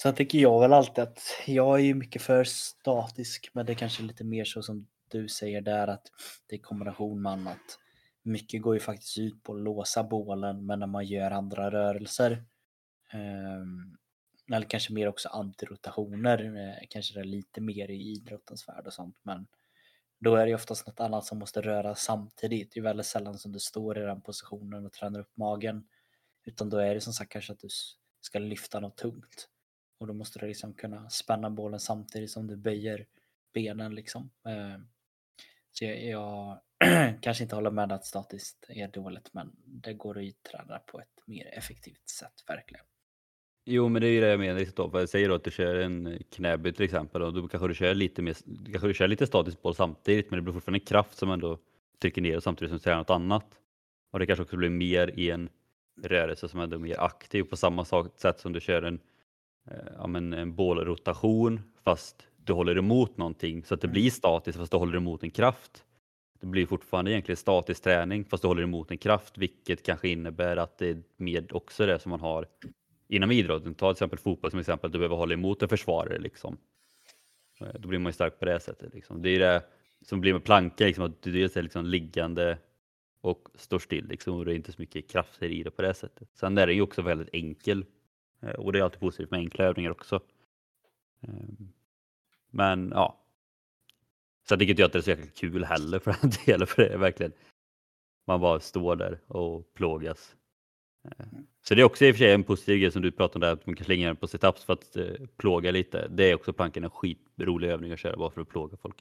Sen 0.03 0.15
tycker 0.15 0.39
jag 0.39 0.61
väl 0.61 0.73
alltid 0.73 1.05
att 1.05 1.21
jag 1.47 1.79
är 1.79 1.85
ju 1.85 1.95
mycket 1.95 2.23
för 2.23 2.45
statisk, 2.45 3.51
men 3.53 3.67
det 3.67 3.73
är 3.73 3.75
kanske 3.75 4.03
lite 4.03 4.25
mer 4.25 4.45
så 4.45 4.63
som 4.63 4.87
du 5.09 5.29
säger 5.29 5.61
där 5.61 5.89
att 5.89 6.07
det 6.47 6.57
är 6.57 6.61
kombination 6.61 7.23
med 7.23 7.33
annat. 7.33 7.79
Mycket 8.23 8.63
går 8.63 8.75
ju 8.75 8.81
faktiskt 8.81 9.19
ut 9.19 9.43
på 9.43 9.55
att 9.55 9.61
låsa 9.61 10.05
bålen, 10.05 10.67
men 10.67 10.79
när 10.79 10.87
man 10.87 11.05
gör 11.05 11.31
andra 11.31 11.71
rörelser 11.71 12.45
Ehm, 13.13 13.97
eller 14.53 14.67
kanske 14.67 14.93
mer 14.93 15.09
också 15.09 15.29
antirotationer, 15.29 16.57
eh, 16.57 16.87
kanske 16.91 17.15
det 17.15 17.21
är 17.21 17.25
lite 17.25 17.61
mer 17.61 17.91
i 17.91 18.13
idrottens 18.13 18.69
värld 18.69 18.87
och 18.87 18.93
sånt. 18.93 19.17
Men 19.23 19.47
då 20.21 20.37
är 20.37 20.47
det 20.47 20.55
oftast 20.55 20.87
något 20.87 21.01
annat 21.01 21.25
som 21.25 21.39
måste 21.39 21.61
röra 21.61 21.95
samtidigt. 21.95 22.73
Det 22.73 22.81
är 22.81 22.85
väldigt 22.85 23.07
sällan 23.07 23.39
som 23.39 23.53
du 23.53 23.59
står 23.59 23.99
i 23.99 24.01
den 24.01 24.21
positionen 24.21 24.87
och 24.87 24.93
tränar 24.93 25.21
upp 25.21 25.37
magen. 25.37 25.89
Utan 26.45 26.71
då 26.71 26.79
är 26.79 26.95
det 26.95 27.01
som 27.01 27.13
sagt 27.13 27.33
kanske 27.33 27.53
att 27.53 27.59
du 27.59 27.69
ska 28.21 28.39
lyfta 28.39 28.81
något 28.81 28.97
tungt. 28.97 29.49
Och 29.99 30.07
då 30.07 30.13
måste 30.13 30.39
du 30.39 30.47
liksom 30.47 30.75
kunna 30.75 31.11
spänna 31.11 31.51
bålen 31.51 31.81
samtidigt 31.81 32.31
som 32.31 32.47
du 32.47 32.57
böjer 32.57 33.07
benen 33.55 33.95
liksom. 33.95 34.31
Ehm, 34.49 34.89
så 35.73 35.85
jag, 35.85 36.05
jag 36.05 36.61
kanske 37.23 37.43
inte 37.43 37.55
håller 37.55 37.71
med 37.71 37.93
att 37.93 38.07
statiskt 38.07 38.67
är 38.69 38.89
dåligt, 38.89 39.35
men 39.35 39.53
det 39.65 39.95
går 39.95 40.19
att 40.19 40.43
träna 40.43 40.79
på 40.79 41.01
ett 41.01 41.27
mer 41.27 41.47
effektivt 41.47 42.09
sätt 42.09 42.45
verkligen. 42.47 42.85
Jo, 43.73 43.89
men 43.89 44.03
det 44.03 44.09
är 44.09 44.13
ju 44.13 44.21
det 44.21 44.29
jag 44.29 44.41
menar. 44.41 44.59
Liksom 44.61 44.91
jag 44.93 45.09
säger 45.09 45.29
då 45.29 45.35
att 45.35 45.45
du 45.45 45.51
kör 45.51 45.75
en 45.75 46.19
knäböj 46.31 46.73
till 46.73 46.85
exempel 46.85 47.23
och 47.23 47.35
då 47.35 47.49
kanske 47.49 47.69
du 47.69 47.75
kör 47.75 47.95
lite, 47.95 48.23
mer, 48.23 48.37
kanske 48.71 48.89
du 48.89 48.95
kör 48.95 49.09
lite 49.09 49.27
statisk 49.27 49.63
boll 49.63 49.75
samtidigt, 49.75 50.31
men 50.31 50.39
det 50.39 50.43
blir 50.43 50.53
fortfarande 50.53 50.77
en 50.77 50.87
kraft 50.87 51.19
som 51.19 51.31
ändå 51.31 51.59
trycker 52.03 52.23
ner 52.23 52.41
samtidigt 52.41 52.71
som 52.71 52.79
du 52.79 52.83
tränar 52.83 52.99
något 52.99 53.11
annat. 53.11 53.47
Och 54.13 54.19
det 54.19 54.27
kanske 54.27 54.43
också 54.43 54.57
blir 54.57 54.71
mer 54.71 55.19
i 55.19 55.31
en 55.31 55.49
rörelse 56.03 56.49
som 56.49 56.61
ändå 56.61 56.77
är 56.77 56.81
mer 56.81 57.01
aktiv 57.01 57.43
på 57.43 57.57
samma 57.57 57.85
sätt 58.17 58.41
som 58.41 58.53
du 58.53 58.61
kör 58.61 58.83
en, 58.83 59.01
ja, 59.99 60.07
men 60.07 60.33
en 60.33 60.55
bålrotation 60.55 61.61
fast 61.85 62.27
du 62.37 62.53
håller 62.53 62.79
emot 62.79 63.17
någonting 63.17 63.65
så 63.65 63.75
att 63.75 63.81
det 63.81 63.89
blir 63.89 64.11
statiskt 64.11 64.59
fast 64.59 64.73
du 64.73 64.79
håller 64.79 64.97
emot 64.97 65.23
en 65.23 65.31
kraft. 65.31 65.85
Det 66.41 66.47
blir 66.47 66.67
fortfarande 66.67 67.11
egentligen 67.11 67.37
statisk 67.37 67.83
träning 67.83 68.25
fast 68.25 68.43
du 68.43 68.49
håller 68.49 68.63
emot 68.63 68.91
en 68.91 68.99
kraft 68.99 69.39
vilket 69.39 69.83
kanske 69.83 70.09
innebär 70.09 70.57
att 70.57 70.79
det 70.79 70.89
är 70.89 71.03
med 71.17 71.53
också 71.53 71.87
det 71.87 71.99
som 71.99 72.11
man 72.11 72.21
har 72.21 72.47
inom 73.11 73.31
idrotten. 73.31 73.75
Ta 73.75 73.89
till 73.89 73.97
exempel 73.97 74.19
fotboll 74.19 74.51
som 74.51 74.61
exempel, 74.61 74.93
du 74.93 74.99
behöver 74.99 75.17
hålla 75.17 75.35
emot 75.35 75.63
en 75.63 75.69
försvarare. 75.69 76.19
Liksom. 76.19 76.59
Eh, 77.61 77.75
då 77.79 77.89
blir 77.89 77.99
man 77.99 78.11
ju 78.11 78.15
stark 78.15 78.39
på 78.39 78.45
det 78.45 78.61
sättet. 78.61 78.95
Liksom. 78.95 79.23
Det 79.23 79.31
är 79.31 79.39
det 79.39 79.63
som 80.03 80.21
blir 80.21 80.33
med 80.33 80.45
planka, 80.45 80.85
liksom, 80.85 81.05
att 81.05 81.23
du 81.23 81.33
dels 81.33 81.57
är 81.57 81.63
liksom 81.63 81.87
liggande 81.87 82.59
och 83.21 83.49
står 83.55 83.79
still. 83.79 84.09
Liksom, 84.09 84.37
och 84.37 84.45
det 84.45 84.53
är 84.53 84.57
inte 84.57 84.73
så 84.73 84.83
mycket 84.83 85.11
krafter 85.11 85.49
i 85.49 85.63
det 85.63 85.71
på 85.71 85.83
det 85.83 85.95
sättet. 85.95 86.29
Sen 86.35 86.59
är 86.59 86.67
den 86.67 86.77
ju 86.77 86.83
också 86.83 87.03
väldigt 87.03 87.29
enkel 87.33 87.85
eh, 88.43 88.51
och 88.51 88.73
det 88.73 88.79
är 88.79 88.83
alltid 88.83 89.01
positivt 89.01 89.31
med 89.31 89.39
enkla 89.39 89.65
övningar 89.65 89.91
också. 89.91 90.21
Ehm, 91.23 91.73
men 92.51 92.91
ja. 92.95 93.27
Sen 94.49 94.59
tycker 94.59 94.71
inte 94.71 94.83
jag 94.83 94.87
att 94.87 94.93
det 94.93 94.99
är 94.99 95.03
så 95.03 95.11
jäkla 95.11 95.27
kul 95.27 95.65
heller 95.65 95.99
för 95.99 96.17
den 96.21 96.31
delen, 96.47 96.67
för 96.67 96.83
det 96.83 96.89
är 96.89 96.99
verkligen 96.99 97.33
man 98.27 98.41
bara 98.41 98.61
står 98.61 98.97
där 98.97 99.21
och 99.27 99.75
plågas 99.75 100.37
så 101.63 101.75
det 101.75 101.81
är 101.81 101.85
också 101.85 102.05
i 102.05 102.11
och 102.11 102.15
för 102.15 102.19
sig 102.19 102.33
en 102.33 102.45
positiv 102.45 102.79
grej 102.79 102.91
som 102.93 103.03
du 103.03 103.13
pratade 103.13 103.35
om 103.35 103.41
där, 103.41 103.53
att 103.53 103.67
man 103.67 103.77
kan 103.77 103.85
slänga 103.85 104.07
den 104.07 104.17
på 104.17 104.27
setups 104.27 104.65
för 104.65 104.73
att 104.73 104.97
eh, 104.97 105.05
plåga 105.37 105.71
lite. 105.71 106.09
Det 106.09 106.31
är 106.31 106.35
också 106.35 106.53
planken 106.53 106.85
en 106.85 106.91
skitrolig 106.91 107.69
övning 107.69 107.93
att 107.93 107.99
köra 107.99 108.17
bara 108.17 108.31
för 108.31 108.41
att 108.41 108.49
plåga 108.49 108.77
folk. 108.77 108.97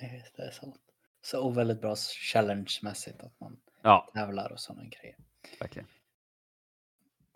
Det, 0.00 0.22
det 0.36 0.42
är 0.42 0.50
sant. 0.50 0.80
Så 1.22 1.50
väldigt 1.50 1.80
bra 1.80 1.94
challenge-mässigt 2.32 3.20
att 3.22 3.40
man 3.40 3.56
Ja, 3.82 4.10
tävlar 4.14 4.52
och 4.52 4.60
sådana 4.60 4.82
grejer. 4.84 5.16
verkligen. 5.60 5.88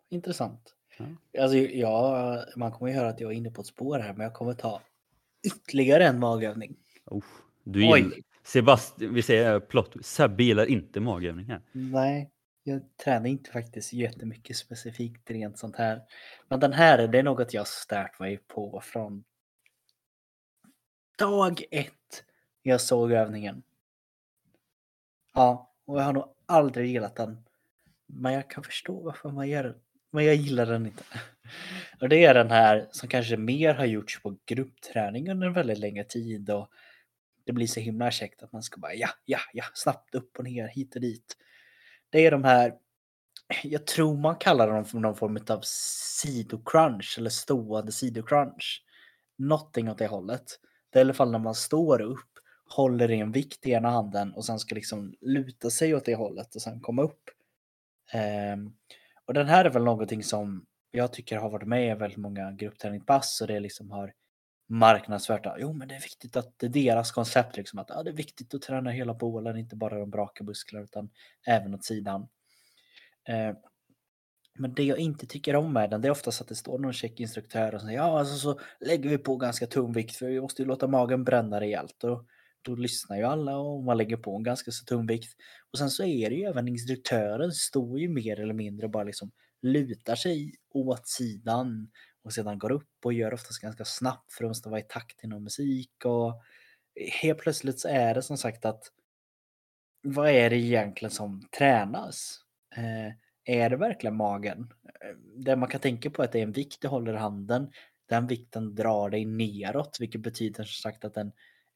Intressant. 0.09 0.75
Ja. 0.99 1.05
Alltså, 1.43 1.57
ja, 1.57 2.45
man 2.57 2.73
kommer 2.73 2.93
ju 2.93 2.99
höra 2.99 3.09
att 3.09 3.21
jag 3.21 3.33
är 3.33 3.37
inne 3.37 3.51
på 3.51 3.61
ett 3.61 3.67
spår 3.67 3.99
här, 3.99 4.13
men 4.13 4.25
jag 4.25 4.35
kommer 4.35 4.55
ta 4.55 4.81
ytterligare 5.47 6.07
en 6.07 6.19
magövning. 6.19 6.77
Oh, 7.05 7.25
du 7.65 7.93
Oj. 7.93 8.23
Sebastian, 8.45 9.15
vi 9.15 9.23
säger 9.23 9.61
plott, 9.61 9.97
Sebbe 10.01 10.45
gillar 10.45 10.67
inte 10.67 11.01
magövningar. 11.01 11.63
Nej, 11.73 12.31
jag 12.63 12.97
tränar 12.97 13.27
inte 13.27 13.51
faktiskt 13.51 13.93
jättemycket 13.93 14.57
specifikt 14.57 15.31
rent 15.31 15.59
sånt 15.59 15.77
här. 15.77 16.03
Men 16.49 16.61
den 16.61 16.73
här, 16.73 17.09
det 17.09 17.19
är 17.19 17.23
något 17.23 17.55
jag 17.55 17.67
stört 17.67 18.19
mig 18.19 18.37
på 18.37 18.81
från 18.85 19.25
dag 21.19 21.63
ett 21.71 22.25
jag 22.63 22.81
såg 22.81 23.13
övningen. 23.13 23.63
Ja, 25.35 25.75
och 25.85 25.99
jag 25.99 26.05
har 26.05 26.13
nog 26.13 26.35
aldrig 26.47 26.91
gillat 26.91 27.17
den. 27.17 27.45
Men 28.07 28.33
jag 28.33 28.51
kan 28.51 28.65
förstå 28.65 29.01
varför 29.01 29.29
man 29.29 29.49
gör 29.49 29.65
den. 29.65 29.75
Men 30.11 30.25
jag 30.25 30.35
gillar 30.35 30.67
den 30.67 30.87
inte. 30.87 31.05
Och 32.01 32.09
det 32.09 32.25
är 32.25 32.35
den 32.35 32.51
här 32.51 32.89
som 32.91 33.09
kanske 33.09 33.37
mer 33.37 33.75
har 33.75 33.85
gjorts 33.85 34.23
på 34.23 34.37
gruppträning 34.47 35.31
under 35.31 35.47
en 35.47 35.53
väldigt 35.53 35.79
längre 35.79 36.05
tid 36.05 36.51
och 36.51 36.71
det 37.45 37.53
blir 37.53 37.67
så 37.67 37.81
himla 37.81 38.11
käckt 38.11 38.43
att 38.43 38.53
man 38.53 38.63
ska 38.63 38.81
bara 38.81 38.95
ja, 38.95 39.09
ja, 39.25 39.39
ja, 39.53 39.65
snabbt 39.75 40.15
upp 40.15 40.39
och 40.39 40.45
ner, 40.45 40.69
hit 40.69 40.95
och 40.95 41.01
dit. 41.01 41.37
Det 42.13 42.27
är 42.27 42.31
de 42.31 42.45
här, 42.45 42.75
jag 43.63 43.87
tror 43.87 44.17
man 44.17 44.37
kallar 44.37 44.69
dem 44.69 44.85
för 44.85 44.99
någon 44.99 45.17
form 45.17 45.39
av 45.49 45.61
sidocrunch 45.65 47.15
eller 47.19 47.31
stående 47.31 47.93
sidocrunch. 47.93 48.85
Någonting 49.39 49.91
åt 49.91 49.99
det 49.99 50.07
hållet. 50.07 50.45
Det 50.91 50.99
är 50.99 51.01
i 51.01 51.05
alla 51.05 51.15
fall 51.15 51.31
när 51.31 51.39
man 51.39 51.55
står 51.55 52.01
upp, 52.01 52.39
håller 52.69 53.11
i 53.11 53.21
en 53.21 53.33
vikt 53.33 53.67
i 53.67 53.71
ena 53.71 53.91
handen 53.91 54.33
och 54.33 54.45
sen 54.45 54.59
ska 54.59 54.75
liksom 54.75 55.15
luta 55.21 55.71
sig 55.71 55.95
åt 55.95 56.05
det 56.05 56.15
hållet 56.15 56.55
och 56.55 56.63
sen 56.63 56.81
komma 56.81 57.03
upp. 57.03 57.31
Um, 58.55 58.77
och 59.25 59.35
den 59.35 59.47
här 59.47 59.65
är 59.65 59.71
väl 59.71 59.85
någonting 59.85 60.23
som 60.23 60.67
jag 60.91 61.13
tycker 61.13 61.37
har 61.37 61.51
varit 61.51 61.69
med 61.69 61.91
i 61.91 61.95
väldigt 61.95 62.19
många 62.19 62.53
gruppträningspass 62.53 63.41
och 63.41 63.47
det 63.47 63.61
liksom 63.61 63.91
har 63.91 64.13
marknadsvärt. 64.73 65.47
Jo, 65.59 65.73
men 65.73 65.89
det 65.89 65.95
är 65.95 66.01
viktigt 66.01 66.37
att 66.37 66.59
det 66.59 66.67
är 66.67 66.71
deras 66.71 67.13
koncept 67.13 67.57
liksom 67.57 67.79
att 67.79 67.89
ja, 67.89 68.03
det 68.03 68.11
är 68.11 68.15
viktigt 68.15 68.55
att 68.55 68.63
träna 68.63 68.91
hela 68.91 69.15
bålen, 69.15 69.57
inte 69.57 69.77
bara 69.77 69.99
de 69.99 70.11
braka 70.11 70.45
musklerna 70.45 70.85
utan 70.85 71.11
även 71.47 71.75
åt 71.75 71.85
sidan. 71.85 72.29
Eh, 73.29 73.57
men 74.59 74.75
det 74.75 74.83
jag 74.83 74.99
inte 74.99 75.27
tycker 75.27 75.57
om 75.57 75.73
med 75.73 75.91
den, 75.91 76.01
det 76.01 76.09
är 76.09 76.13
oftast 76.13 76.41
att 76.41 76.49
det 76.49 76.55
står 76.55 76.79
någon 76.79 76.93
check 76.93 77.21
instruktör 77.21 77.75
och 77.75 77.81
säger 77.81 77.97
ja, 77.97 78.19
alltså 78.19 78.37
så 78.37 78.61
lägger 78.81 79.11
vi 79.11 79.19
på 79.19 79.37
ganska 79.37 79.67
tung 79.67 79.93
vikt 79.93 80.17
för 80.17 80.27
vi 80.27 80.41
måste 80.41 80.63
ju 80.63 80.69
låta 80.69 80.87
magen 80.87 81.25
bränna 81.25 81.61
rejält. 81.61 82.05
Och 82.05 82.27
då 82.63 82.75
lyssnar 82.75 83.17
ju 83.17 83.23
alla 83.23 83.57
och 83.59 83.85
man 83.85 83.97
lägger 83.97 84.17
på 84.17 84.37
en 84.37 84.43
ganska 84.43 84.71
så 84.71 84.85
tung 84.85 85.07
vikt. 85.07 85.33
Och 85.73 85.79
sen 85.79 85.91
så 85.91 86.05
är 86.05 86.31
det 86.31 86.37
ju 86.37 86.45
även 86.45 86.69
instruktören 86.69 87.53
står 87.53 88.01
ju 88.01 88.09
mer 88.09 88.41
eller 88.41 88.55
mindre 88.55 88.89
bara 88.89 89.05
liksom 89.05 89.31
lutar 89.63 90.17
sig 90.17 90.55
åt 90.75 91.09
sidan 91.09 91.91
och 92.25 92.33
sedan 92.33 92.59
går 92.59 92.73
upp 92.73 92.91
och 93.05 93.13
gör 93.13 93.35
oftast 93.35 93.61
ganska 93.61 93.85
snabbt 93.85 94.33
för 94.33 94.45
att 94.45 94.51
måste 94.51 94.69
vara 94.69 94.81
i 94.81 94.85
takt 94.89 95.19
till 95.19 95.29
någon 95.29 95.43
musik 95.43 96.05
och 96.05 96.29
eh, 96.29 97.11
helt 97.23 97.39
plötsligt 97.39 97.81
så 97.81 97.89
är 97.89 98.15
det 98.15 98.23
som 98.23 98.39
sagt 98.39 98.65
att 98.65 98.83
vad 100.03 100.31
är 100.31 100.51
det 100.51 100.57
egentligen 100.57 101.11
som 101.11 101.49
tränas? 101.59 102.39
Eh, 102.77 103.13
är 103.45 103.71
det 103.71 103.77
verkligen 103.77 104.17
magen? 104.17 104.73
Eh, 105.01 105.17
det 105.37 105.57
man 105.57 105.69
kan 105.69 105.81
tänka 105.81 106.11
på 106.11 106.23
är 106.23 106.27
att 106.27 106.33
det 106.33 106.39
är 106.39 106.43
en 106.43 106.53
vikt 106.53 106.81
du 106.81 106.89
håller 106.89 107.15
i 107.15 107.17
handen. 107.17 107.71
Den 108.09 108.27
vikten 108.27 108.75
drar 108.75 109.11
dig 109.11 109.25
neråt, 109.25 109.97
vilket 110.01 110.21
betyder 110.21 110.65
som 110.65 110.91
sagt 110.91 111.05
att 111.05 111.15
den 111.15 111.33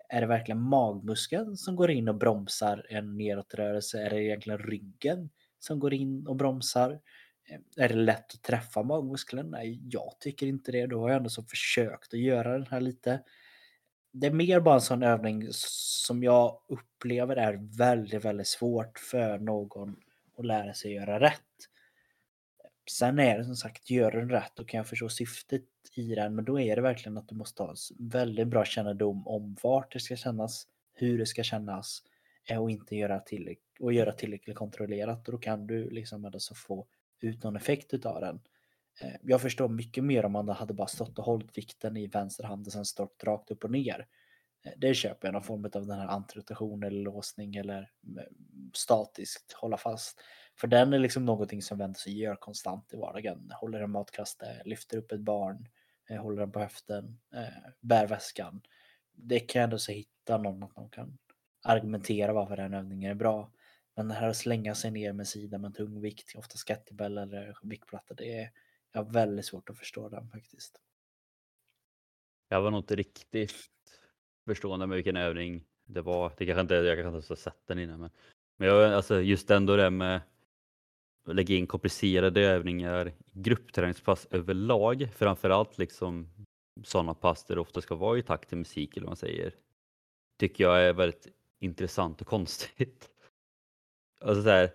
är 0.08 0.20
det 0.20 0.26
verkligen 0.26 0.60
magmuskeln 0.60 1.56
som 1.56 1.76
går 1.76 1.90
in 1.90 2.08
och 2.08 2.14
bromsar 2.14 2.86
en 2.88 3.16
nedåtrörelse? 3.16 4.02
Är 4.02 4.10
det 4.10 4.22
egentligen 4.22 4.58
ryggen 4.58 5.30
som 5.58 5.78
går 5.78 5.94
in 5.94 6.26
och 6.26 6.36
bromsar? 6.36 7.00
Eh, 7.46 7.84
är 7.84 7.88
det 7.88 7.94
lätt 7.94 8.34
att 8.34 8.42
träffa 8.42 8.82
magmuskeln? 8.82 9.50
Nej, 9.50 9.80
jag 9.90 10.16
tycker 10.20 10.46
inte 10.46 10.72
det. 10.72 10.86
Då 10.86 11.00
har 11.00 11.08
jag 11.08 11.16
ändå 11.16 11.30
så 11.30 11.42
försökt 11.42 12.14
att 12.14 12.20
göra 12.20 12.52
den 12.52 12.66
här 12.66 12.80
lite. 12.80 13.22
Det 14.12 14.26
är 14.26 14.30
mer 14.32 14.60
bara 14.60 14.74
en 14.74 14.80
sån 14.80 15.02
övning 15.02 15.48
som 15.50 16.22
jag 16.22 16.60
upplever 16.68 17.36
är 17.36 17.76
väldigt, 17.78 18.24
väldigt 18.24 18.46
svårt 18.46 18.98
för 18.98 19.38
någon 19.38 19.96
att 20.38 20.46
lära 20.46 20.74
sig 20.74 20.92
göra 20.92 21.20
rätt. 21.20 21.42
Sen 22.90 23.18
är 23.18 23.38
det 23.38 23.44
som 23.44 23.56
sagt, 23.56 23.90
gör 23.90 24.10
den 24.10 24.30
rätt 24.30 24.52
då 24.54 24.64
kan 24.64 24.78
jag 24.78 24.86
förstå 24.86 25.08
syftet 25.08 25.64
i 25.94 26.14
den, 26.14 26.34
men 26.34 26.44
då 26.44 26.60
är 26.60 26.76
det 26.76 26.82
verkligen 26.82 27.18
att 27.18 27.28
du 27.28 27.34
måste 27.34 27.62
ha 27.62 27.74
väldigt 27.98 28.48
bra 28.48 28.64
kännedom 28.64 29.26
om 29.26 29.56
vart 29.62 29.92
det 29.92 30.00
ska 30.00 30.16
kännas, 30.16 30.66
hur 30.94 31.18
det 31.18 31.26
ska 31.26 31.42
kännas 31.42 32.02
eh, 32.48 32.62
och 32.62 32.70
inte 32.70 32.96
göra 32.96 33.20
tillräckligt 33.20 33.80
och 33.80 33.92
göra 33.92 34.12
tillräckligt 34.12 34.56
kontrollerat 34.56 35.28
och 35.28 35.32
då 35.32 35.38
kan 35.38 35.66
du 35.66 35.90
liksom 35.90 36.24
ändå 36.24 36.40
så 36.40 36.54
få 36.54 36.86
ut 37.20 37.42
någon 37.42 37.56
effekt 37.56 37.94
utav 37.94 38.20
den. 38.20 38.40
Eh, 39.00 39.14
jag 39.22 39.42
förstår 39.42 39.68
mycket 39.68 40.04
mer 40.04 40.24
om 40.24 40.32
man 40.32 40.48
hade 40.48 40.74
bara 40.74 40.86
stått 40.86 41.18
och 41.18 41.24
hållit 41.24 41.58
vikten 41.58 41.96
i 41.96 42.06
vänster 42.06 42.44
hand 42.44 42.66
och 42.66 42.72
sen 42.72 42.84
stått 42.84 43.24
rakt 43.24 43.50
upp 43.50 43.64
och 43.64 43.70
ner. 43.70 44.06
Eh, 44.64 44.72
det 44.76 44.94
köper 44.94 45.28
jag, 45.28 45.32
någon 45.32 45.42
form 45.42 45.64
av 45.64 45.86
den 45.86 45.98
här 45.98 46.08
antirotation 46.08 46.82
eller 46.82 47.00
låsning 47.00 47.56
eller 47.56 47.90
eh, 48.18 48.22
statiskt 48.72 49.52
hålla 49.52 49.76
fast. 49.76 50.20
För 50.60 50.68
den 50.68 50.92
är 50.92 50.98
liksom 50.98 51.24
någonting 51.24 51.62
som 51.62 51.78
vänder 51.78 51.98
sig 51.98 52.18
gör 52.18 52.36
konstant 52.36 52.94
i 52.94 52.96
vardagen. 52.96 53.52
Håller 53.60 53.80
en 53.80 53.90
matkasse, 53.90 54.62
lyfter 54.64 54.98
upp 54.98 55.12
ett 55.12 55.20
barn, 55.20 55.68
håller 56.20 56.40
den 56.40 56.52
på 56.52 56.60
höften, 56.60 57.18
bär 57.80 58.06
väskan. 58.06 58.60
Det 59.12 59.40
kan 59.40 59.60
jag 59.60 59.64
ändå 59.64 59.78
så 59.78 59.92
hitta 59.92 60.38
någon 60.38 60.62
att 60.62 60.74
de 60.74 60.90
kan 60.90 61.18
argumentera 61.62 62.32
varför 62.32 62.56
den 62.56 62.74
övningen 62.74 63.10
är 63.10 63.14
bra. 63.14 63.50
Men 63.96 64.08
det 64.08 64.14
här 64.14 64.28
att 64.28 64.36
slänga 64.36 64.74
sig 64.74 64.90
ner 64.90 65.12
med 65.12 65.28
sidan 65.28 65.60
med 65.60 65.74
tung 65.74 66.00
vikt, 66.00 66.36
ofta 66.36 66.56
skattebäll 66.56 67.18
eller 67.18 67.58
viktplatta, 67.62 68.14
det 68.14 68.38
är 68.38 68.50
jag 68.92 69.04
har 69.04 69.10
väldigt 69.10 69.44
svårt 69.44 69.70
att 69.70 69.78
förstå 69.78 70.08
den 70.08 70.28
faktiskt. 70.28 70.80
Jag 72.48 72.62
var 72.62 72.70
nog 72.70 72.80
inte 72.80 72.96
riktigt 72.96 73.52
förstående 74.46 74.86
med 74.86 74.96
vilken 74.96 75.16
övning 75.16 75.64
det 75.84 76.02
var. 76.02 76.32
Det 76.36 76.46
kanske 76.46 76.60
inte, 76.60 76.74
jag 76.74 76.98
kanske 76.98 77.16
inte 77.16 77.30
har 77.30 77.36
sett 77.36 77.66
den 77.66 77.78
innan. 77.78 78.00
Men, 78.00 78.10
men 78.56 78.68
jag, 78.68 78.92
alltså 78.92 79.20
just 79.20 79.50
ändå 79.50 79.76
det 79.76 79.90
med 79.90 80.20
att 81.24 81.34
lägga 81.34 81.54
in 81.54 81.66
komplicerade 81.66 82.40
övningar, 82.40 83.12
gruppträningspass 83.32 84.26
överlag, 84.30 85.08
framförallt 85.14 85.78
liksom 85.78 86.30
sådana 86.84 87.14
pass 87.14 87.44
där 87.44 87.54
det 87.54 87.60
ofta 87.60 87.80
ska 87.80 87.94
vara 87.94 88.18
i 88.18 88.22
takt 88.22 88.48
till 88.48 88.58
musik 88.58 88.96
eller 88.96 89.04
vad 89.04 89.10
man 89.10 89.16
säger, 89.16 89.54
tycker 90.38 90.64
jag 90.64 90.82
är 90.82 90.92
väldigt 90.92 91.26
intressant 91.58 92.20
och 92.20 92.26
konstigt. 92.36 93.10
Alltså 94.20 94.42
så 94.42 94.48
här, 94.48 94.70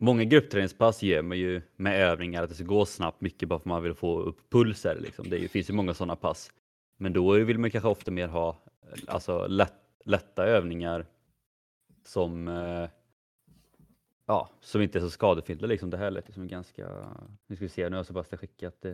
många 0.00 0.24
gruppträningspass 0.24 1.02
gör 1.02 1.22
man 1.22 1.38
ju 1.38 1.62
med 1.76 2.00
övningar 2.00 2.42
att 2.42 2.48
det 2.48 2.54
ska 2.54 2.64
gå 2.64 2.86
snabbt 2.86 3.20
mycket 3.20 3.48
bara 3.48 3.58
för 3.58 3.62
att 3.62 3.64
man 3.64 3.82
vill 3.82 3.94
få 3.94 4.20
upp 4.20 4.50
pulser. 4.50 4.98
Liksom. 5.00 5.30
Det 5.30 5.48
finns 5.48 5.70
ju 5.70 5.74
många 5.74 5.94
sådana 5.94 6.16
pass. 6.16 6.50
Men 6.96 7.12
då 7.12 7.32
vill 7.32 7.58
man 7.58 7.70
kanske 7.70 7.88
ofta 7.88 8.10
mer 8.10 8.28
ha 8.28 8.62
alltså, 9.06 9.46
lätt, 9.46 9.74
lätta 10.04 10.44
övningar 10.44 11.06
som, 12.06 12.48
eh, 12.48 12.88
ja, 14.26 14.50
som 14.60 14.82
inte 14.82 14.98
är 14.98 15.00
så 15.00 15.10
skadefyllda. 15.10 15.66
Liksom. 15.66 15.90
Det 15.90 15.96
här 15.96 16.10
lät 16.10 16.34
som 16.34 16.48
ganska... 16.48 16.88
Nu 17.46 17.56
ska 17.56 17.64
vi 17.64 17.68
se, 17.68 17.88
nu 17.88 17.96
har 17.96 18.04
Sebastian 18.04 18.38
skickat 18.38 18.84
eh, 18.84 18.92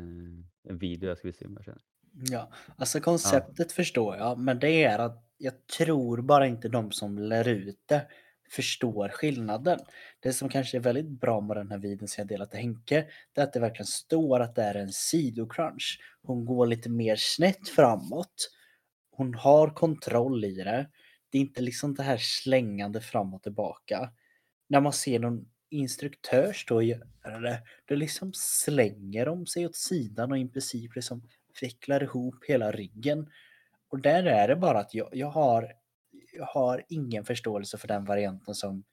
en 0.68 0.78
video. 0.78 1.08
Jag 1.08 1.18
ska 1.18 1.32
se 1.32 1.46
om 1.46 1.54
jag 1.56 1.64
känner. 1.64 1.82
Ja, 2.12 2.50
alltså 2.76 3.00
konceptet 3.00 3.72
förstår 3.72 4.16
jag, 4.16 4.38
men 4.38 4.58
det 4.58 4.84
är 4.84 4.98
att 4.98 5.24
jag 5.38 5.66
tror 5.66 6.22
bara 6.22 6.46
inte 6.46 6.68
de 6.68 6.92
som 6.92 7.18
lär 7.18 7.48
ut 7.48 7.82
det 7.86 8.06
förstår 8.50 9.08
skillnaden. 9.08 9.78
Det 10.20 10.32
som 10.32 10.48
kanske 10.48 10.76
är 10.76 10.80
väldigt 10.80 11.20
bra 11.20 11.40
med 11.40 11.56
den 11.56 11.70
här 11.70 11.78
videon 11.78 12.08
som 12.08 12.22
jag 12.22 12.28
delat 12.28 12.50
till 12.50 12.60
Henke, 12.60 13.06
det 13.32 13.40
är 13.40 13.44
att 13.44 13.52
det 13.52 13.60
verkligen 13.60 13.86
står 13.86 14.40
att 14.40 14.54
det 14.54 14.62
är 14.62 14.74
en 14.74 14.92
sidocrunch. 14.92 16.00
Hon 16.22 16.44
går 16.44 16.66
lite 16.66 16.88
mer 16.88 17.16
snett 17.16 17.68
framåt. 17.68 18.50
Hon 19.10 19.34
har 19.34 19.70
kontroll 19.70 20.44
i 20.44 20.54
det. 20.54 20.88
Det 21.30 21.38
är 21.38 21.42
inte 21.42 21.62
liksom 21.62 21.94
det 21.94 22.02
här 22.02 22.16
slängande 22.16 23.00
fram 23.00 23.34
och 23.34 23.42
tillbaka. 23.42 24.10
När 24.68 24.80
man 24.80 24.92
ser 24.92 25.18
någon 25.18 25.48
instruktör 25.70 26.52
stå 26.52 26.74
och 26.74 26.84
göra 26.84 27.40
det, 27.40 27.62
då 27.84 27.94
liksom 27.94 28.32
slänger 28.34 29.26
de 29.26 29.46
sig 29.46 29.66
åt 29.66 29.76
sidan 29.76 30.32
och 30.32 30.38
i 30.38 30.48
princip 30.48 30.94
liksom 30.94 31.22
vecklar 31.60 32.02
ihop 32.02 32.44
hela 32.48 32.72
ryggen. 32.72 33.30
Och 33.88 34.00
där 34.00 34.24
är 34.24 34.48
det 34.48 34.56
bara 34.56 34.78
att 34.78 34.94
jag, 34.94 35.08
jag, 35.12 35.30
har, 35.30 35.72
har 36.40 36.84
ingen 36.88 37.24
förståelse 37.24 37.78
för 37.78 37.88
den 37.88 38.04
varianten 38.04 38.54
som 38.54 38.84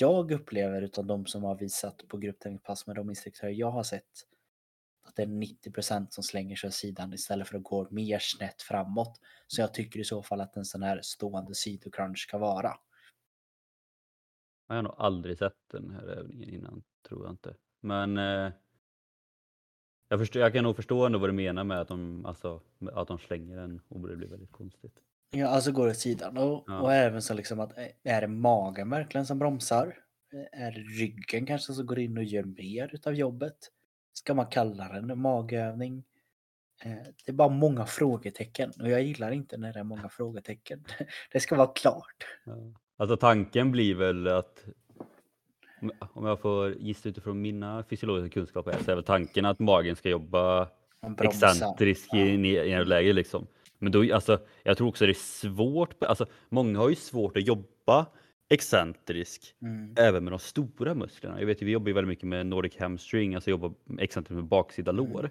jag 0.00 0.32
upplever 0.32 0.82
utan 0.82 1.06
de 1.06 1.26
som 1.26 1.44
har 1.44 1.54
visat 1.54 2.08
på 2.08 2.16
gruppträningspass 2.16 2.86
med 2.86 2.96
de 2.96 3.10
instruktörer 3.10 3.50
jag 3.50 3.70
har 3.70 3.82
sett. 3.82 4.10
Att 5.04 5.16
det 5.16 5.22
är 5.22 5.26
90% 5.26 6.06
som 6.10 6.24
slänger 6.24 6.56
sig 6.56 6.68
åt 6.68 6.74
sidan 6.74 7.12
istället 7.12 7.48
för 7.48 7.56
att 7.56 7.62
gå 7.62 7.88
mer 7.90 8.18
snett 8.18 8.62
framåt. 8.62 9.20
Så 9.46 9.60
jag 9.60 9.74
tycker 9.74 10.00
i 10.00 10.04
så 10.04 10.22
fall 10.22 10.40
att 10.40 10.56
en 10.56 10.64
sån 10.64 10.82
här 10.82 11.00
stående 11.02 11.54
sidocrunch 11.54 12.18
ska 12.18 12.38
vara. 12.38 12.74
Jag 14.68 14.74
har 14.74 14.82
nog 14.82 14.94
aldrig 14.98 15.38
sett 15.38 15.68
den 15.72 15.90
här 15.90 16.06
övningen 16.06 16.48
innan, 16.48 16.82
tror 17.08 17.24
jag 17.24 17.32
inte. 17.32 17.54
Men 17.80 18.18
eh, 18.18 18.52
jag, 20.08 20.18
förstår, 20.18 20.42
jag 20.42 20.52
kan 20.52 20.64
nog 20.64 20.76
förstå 20.76 21.06
ändå 21.06 21.18
vad 21.18 21.28
du 21.28 21.32
menar 21.32 21.64
med 21.64 21.80
att 21.80 21.88
de, 21.88 22.26
alltså, 22.26 22.60
att 22.92 23.08
de 23.08 23.18
slänger 23.18 23.56
den 23.56 23.80
och 23.88 24.08
det 24.08 24.16
blir 24.16 24.28
väldigt 24.28 24.52
konstigt. 24.52 25.00
Ja, 25.30 25.46
alltså 25.48 25.72
går 25.72 25.88
åt 25.88 25.96
sidan. 25.96 26.36
Och, 26.38 26.64
Ja. 26.66 26.80
och 26.80 26.92
även 26.94 27.22
så 27.22 27.34
liksom 27.34 27.60
att 27.60 27.78
eh, 27.78 27.86
är 28.14 28.20
det 28.20 28.26
magen 28.26 28.90
verkligen 28.90 29.26
som 29.26 29.38
bromsar? 29.38 29.98
Eh, 30.32 30.62
Är 30.66 30.70
det 30.72 30.80
ryggen 31.02 31.46
kanske 31.46 31.72
som 31.72 31.86
går 31.86 31.98
in 31.98 32.18
och 32.18 32.24
gör 32.24 32.44
mer 32.44 32.90
utav 32.94 33.14
jobbet? 33.14 33.56
Ska 34.12 34.34
man 34.34 34.46
kalla 34.46 34.88
det 34.88 34.98
en 34.98 35.18
magövning? 35.20 36.04
Eh, 36.84 36.90
Det 37.24 37.32
är 37.32 37.32
bara 37.32 37.48
många 37.48 37.86
frågetecken 37.86 38.72
och 38.80 38.90
jag 38.90 39.02
gillar 39.02 39.30
inte 39.30 39.56
när 39.56 39.72
det 39.72 39.78
är 39.78 39.84
många 39.84 40.08
frågetecken. 40.08 40.84
Det 41.32 41.40
ska 41.40 41.56
vara 41.56 41.66
klart. 41.68 42.26
Ja. 42.44 42.52
Alltså 42.96 43.16
tanken 43.16 43.72
blir 43.72 43.94
väl 43.94 44.26
att 44.28 44.64
om 46.12 46.26
jag 46.26 46.40
får 46.40 46.74
gissa 46.74 47.08
utifrån 47.08 47.40
mina 47.42 47.84
fysiologiska 47.90 48.34
kunskaper 48.34 48.76
så 48.84 48.90
är 48.90 48.94
väl 48.94 49.04
tanken 49.04 49.44
att 49.44 49.58
magen 49.58 49.96
ska 49.96 50.08
jobba 50.08 50.68
excentriskt 51.22 52.14
i, 52.14 52.18
i, 52.18 52.56
i 52.56 52.72
en 52.72 52.88
läge 52.88 53.12
liksom. 53.12 53.46
Men 53.78 53.92
då, 53.92 54.14
alltså, 54.14 54.46
jag 54.62 54.76
tror 54.76 54.88
också 54.88 55.06
det 55.06 55.12
är 55.12 55.14
svårt, 55.14 56.02
alltså 56.04 56.26
många 56.48 56.78
har 56.78 56.88
ju 56.88 56.94
svårt 56.94 57.36
att 57.36 57.46
jobba 57.46 58.06
excentrisk 58.48 59.54
Mm. 59.62 59.94
även 59.98 60.24
med 60.24 60.32
de 60.32 60.38
stora 60.38 60.94
musklerna. 60.94 61.40
Jag 61.40 61.46
vet 61.46 61.62
ju, 61.62 61.66
vi 61.66 61.72
jobbar 61.72 61.88
ju 61.88 61.94
väldigt 61.94 62.08
mycket 62.08 62.28
med 62.28 62.46
Nordic 62.46 62.76
hamstring, 62.78 63.34
alltså 63.34 63.50
jobbar 63.50 63.74
excentriskt 63.98 64.34
med 64.34 64.44
baksida 64.44 64.90
Mm. 64.90 65.04
lår. 65.12 65.30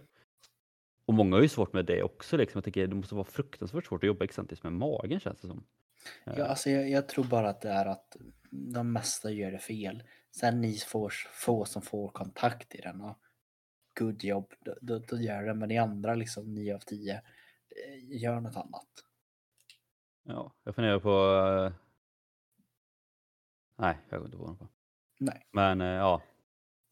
Och 1.07 1.13
många 1.13 1.35
har 1.35 1.41
ju 1.41 1.47
svårt 1.47 1.73
med 1.73 1.85
det 1.85 2.03
också 2.03 2.37
liksom. 2.37 2.57
Jag 2.59 2.63
tänker 2.63 2.87
det 2.87 2.95
måste 2.95 3.15
vara 3.15 3.25
fruktansvärt 3.25 3.85
svårt 3.85 4.03
att 4.03 4.07
jobba 4.07 4.25
excentriskt 4.25 4.63
med 4.63 4.73
magen 4.73 5.19
känns 5.19 5.41
det 5.41 5.47
som. 5.47 5.63
Ja, 6.23 6.45
alltså 6.45 6.69
jag, 6.69 6.89
jag 6.89 7.07
tror 7.09 7.23
bara 7.25 7.49
att 7.49 7.61
det 7.61 7.69
är 7.69 7.85
att 7.85 8.17
de 8.51 8.91
mesta 8.93 9.31
gör 9.31 9.51
det 9.51 9.59
fel. 9.59 10.03
Sen 10.39 10.61
ni 10.61 10.77
får, 10.77 11.13
få 11.33 11.65
som 11.65 11.81
får 11.81 12.09
kontakt 12.09 12.75
i 12.75 12.81
den 12.81 13.01
och 13.01 13.19
good 13.99 14.23
jobb, 14.23 14.53
då, 14.65 14.75
då, 14.81 14.99
då 14.99 15.17
gör 15.21 15.43
det. 15.43 15.53
Men 15.53 15.69
de 15.69 15.77
andra 15.77 16.15
liksom 16.15 16.53
9 16.53 16.75
av 16.75 16.79
10 16.79 17.13
eh, 17.13 17.19
gör 18.03 18.39
något 18.39 18.55
annat. 18.55 18.87
Ja, 20.23 20.53
jag 20.63 20.75
funderar 20.75 20.99
på... 20.99 21.09
eh, 21.65 21.73
Nej, 23.77 23.97
jag 24.09 24.19
går 24.19 24.25
inte 24.27 24.37
på 24.37 24.47
något. 24.47 24.69
Nej. 25.19 25.45
Men 25.51 25.81
eh, 25.81 25.87
ja. 25.87 26.21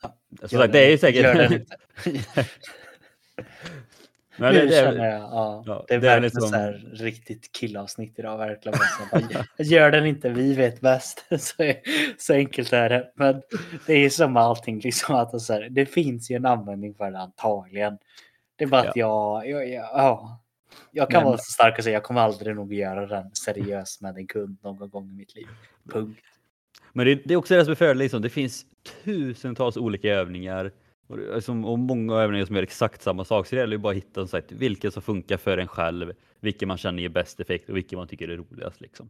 Ja, 0.02 0.18
Som 0.40 0.50
sagt, 0.60 0.74
det 0.74 0.86
är 0.86 0.90
ju 0.92 0.98
säkert... 0.98 1.24
Gör 1.24 1.34
den 1.36 1.54
inte. 1.54 1.78
Men 4.38 4.54
nu 4.54 4.60
det, 4.60 4.66
det, 4.66 4.72
känner 4.72 5.00
är- 5.06 5.12
jag, 5.12 5.22
ja, 5.22 5.64
ja, 5.66 5.86
det 5.88 5.94
är 5.96 6.00
det 6.00 6.08
är 6.08 6.12
verkligen 6.12 6.24
liksom- 6.24 6.50
så 6.50 6.56
här 6.56 6.74
riktigt 6.94 7.56
killavsnitt 7.58 8.20
idag. 8.20 8.38
Verkligen. 8.38 8.78
bara 8.78 9.20
så 9.20 9.36
här, 9.38 9.48
Gör 9.66 9.92
den 9.92 10.06
inte, 10.06 10.30
vi 10.30 10.54
vet 10.54 10.82
bäst. 10.82 11.26
Så, 11.40 11.74
så 12.18 12.34
enkelt 12.34 12.74
är 12.74 12.90
det. 12.90 13.12
Men 13.16 13.42
det 13.88 13.94
är 13.94 14.10
som 14.10 14.38
allting, 14.38 14.80
liksom 14.80 15.16
att 15.16 15.32
det, 15.32 15.40
så 15.40 15.54
här, 15.54 15.70
det 15.70 15.86
finns 15.86 16.32
ju 16.32 16.36
en 16.36 16.46
användning 16.46 16.96
för 16.96 17.12
det 17.12 17.20
antagligen. 17.20 17.98
Det 18.56 18.64
är 18.64 18.68
bara 18.70 18.90
att 18.90 18.96
jag, 18.96 19.50
jag, 19.50 19.70
jag, 19.70 19.84
ja, 19.94 20.43
jag 20.92 21.10
kan 21.10 21.20
Men- 21.22 21.28
vara 21.28 21.38
så 21.38 21.52
stark 21.52 21.78
och 21.78 21.84
säga 21.84 21.94
jag 21.94 22.04
kommer 22.04 22.22
aldrig 22.22 22.56
nog 22.56 22.74
göra 22.74 23.06
den 23.08 23.36
seriös 23.36 24.02
med 24.02 24.18
en 24.18 24.28
kund 24.28 24.58
någon 24.62 24.90
gång 24.90 25.10
i 25.10 25.14
mitt 25.14 25.36
liv. 25.36 25.48
Punkt. 25.90 26.20
Men 26.94 27.06
det, 27.06 27.16
det 27.16 27.34
är 27.34 27.38
också 27.38 27.54
det 27.56 27.64
som 27.66 27.72
är 27.72 27.76
fördelen, 27.76 27.98
liksom. 27.98 28.22
det 28.22 28.30
finns 28.30 28.66
tusentals 29.04 29.78
olika 29.78 30.10
övningar 30.10 30.72
och, 31.08 31.18
det- 31.18 31.42
som, 31.42 31.66
och 31.66 31.80
många 31.80 32.16
övningar 32.16 32.46
som 32.46 32.56
gör 32.56 32.64
exakt 32.64 33.02
samma 33.02 33.26
sak. 33.26 33.48
Så 33.48 33.56
det 33.56 33.60
gäller 33.62 33.74
ju 33.76 33.82
bara 33.82 33.92
att 33.92 33.98
hitta 33.98 34.28
som 34.28 34.42
vilken 34.50 34.92
som 34.92 35.02
funkar 35.02 35.38
för 35.38 35.58
en 35.58 35.68
själv, 35.68 36.14
vilken 36.40 36.68
man 36.68 36.78
känner 36.78 37.02
ger 37.02 37.10
bäst 37.10 37.40
effekt 37.40 37.70
och 37.70 37.78
vilken 37.78 37.98
man 37.98 38.08
tycker 38.08 38.28
är 38.28 38.38
roligast. 38.38 38.82
Liksom. 38.82 39.10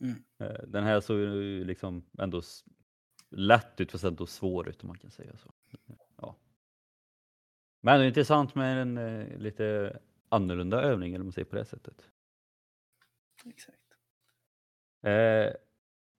Mm. 0.00 0.14
Eh, 0.40 0.62
Den 0.68 0.84
här 0.84 1.00
såg 1.00 1.18
ju 1.18 1.64
liksom 1.64 2.04
ändå 2.18 2.42
lätt 3.30 3.80
ut 3.80 3.92
fast 3.92 4.04
ändå 4.04 4.26
svår 4.26 4.68
ut 4.68 4.82
om 4.82 4.88
man 4.88 4.98
kan 4.98 5.10
säga 5.10 5.36
så. 5.36 5.50
Ja. 6.20 6.36
Men 7.82 7.98
det 7.98 8.04
är 8.04 8.08
intressant 8.08 8.54
med 8.54 8.82
en 8.82 8.98
eh, 8.98 9.38
lite 9.38 9.98
annorlunda 10.28 10.82
övning 10.82 11.14
eller 11.14 11.24
man 11.24 11.32
säger 11.32 11.46
på 11.46 11.56
det 11.56 11.64
sättet. 11.64 12.08
Exakt. 13.46 13.78
Eh, 15.02 15.52